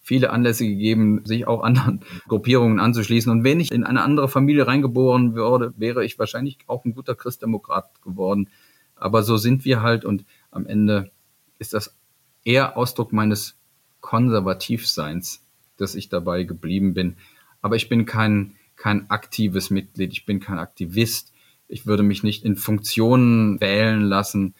[0.04, 3.32] viele Anlässe gegeben, sich auch anderen Gruppierungen anzuschließen.
[3.32, 7.14] Und wenn ich in eine andere Familie reingeboren würde, wäre ich wahrscheinlich auch ein guter
[7.14, 8.50] Christdemokrat geworden.
[8.94, 11.10] Aber so sind wir halt und am Ende
[11.58, 11.96] ist das
[12.44, 13.56] eher Ausdruck meines
[14.00, 15.42] Konservativseins,
[15.78, 17.16] dass ich dabei geblieben bin.
[17.62, 21.32] Aber ich bin kein, kein aktives Mitglied, ich bin kein Aktivist.
[21.66, 24.54] Ich würde mich nicht in Funktionen wählen lassen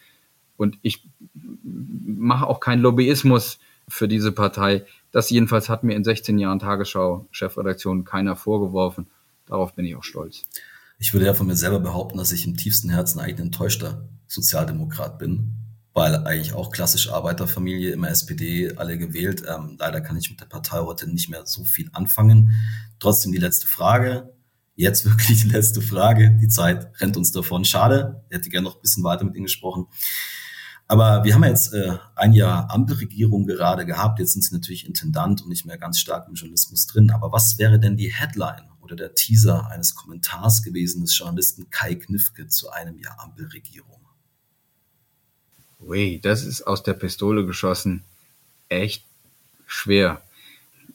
[0.57, 1.07] und ich
[1.63, 4.87] mache auch keinen Lobbyismus für diese Partei.
[5.15, 9.07] Das jedenfalls hat mir in 16 Jahren Tagesschau-Chefredaktion keiner vorgeworfen.
[9.47, 10.43] Darauf bin ich auch stolz.
[10.99, 14.09] Ich würde ja von mir selber behaupten, dass ich im tiefsten Herzen eigentlich ein enttäuschter
[14.27, 15.55] Sozialdemokrat bin,
[15.93, 19.45] weil eigentlich auch klassisch Arbeiterfamilie, immer SPD, alle gewählt.
[19.49, 22.51] Ähm, leider kann ich mit der Partei heute nicht mehr so viel anfangen.
[22.99, 24.35] Trotzdem die letzte Frage.
[24.75, 26.37] Jetzt wirklich die letzte Frage.
[26.43, 27.65] Die Zeit rennt uns davon.
[27.65, 28.25] Schade.
[28.31, 29.87] Ich hätte gerne noch ein bisschen weiter mit Ihnen gesprochen.
[30.87, 34.19] Aber wir haben jetzt äh, ein Jahr Ampelregierung gerade gehabt.
[34.19, 37.11] Jetzt sind Sie natürlich Intendant und nicht mehr ganz stark im Journalismus drin.
[37.11, 41.95] Aber was wäre denn die Headline oder der Teaser eines Kommentars gewesen des Journalisten Kai
[41.95, 44.01] Knifke zu einem Jahr Ampelregierung?
[45.81, 48.05] Ui, das ist aus der Pistole geschossen.
[48.69, 49.05] Echt
[49.67, 50.23] schwer.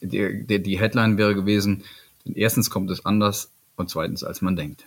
[0.02, 1.84] Die, die, die Headline wäre gewesen,
[2.26, 4.86] erstens kommt es anders und zweitens, als man denkt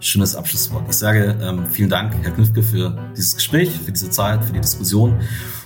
[0.00, 0.84] schönes Abschlusswort.
[0.88, 4.60] Ich sage ähm, vielen Dank, Herr Knüffke, für dieses Gespräch, für diese Zeit, für die
[4.60, 5.20] Diskussion.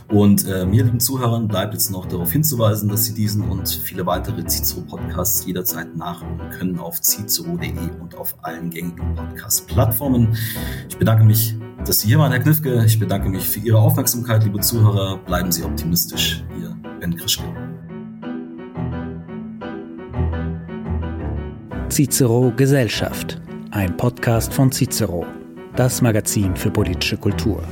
[0.09, 4.05] Und äh, mir, lieben Zuhörern, bleibt jetzt noch darauf hinzuweisen, dass Sie diesen und viele
[4.07, 7.71] weitere Cicero-Podcasts jederzeit nachhören können auf cicero.de
[8.01, 10.37] und auf allen gängigen Podcast-Plattformen.
[10.89, 11.55] Ich bedanke mich,
[11.87, 12.85] dass Sie hier waren, Herr Knüffke.
[12.85, 15.19] Ich bedanke mich für Ihre Aufmerksamkeit, liebe Zuhörer.
[15.19, 16.43] Bleiben Sie optimistisch.
[16.61, 17.45] Ihr Ben Krischke.
[21.89, 23.41] Cicero Gesellschaft
[23.73, 25.25] ein Podcast von Cicero,
[25.77, 27.63] das Magazin für politische Kultur.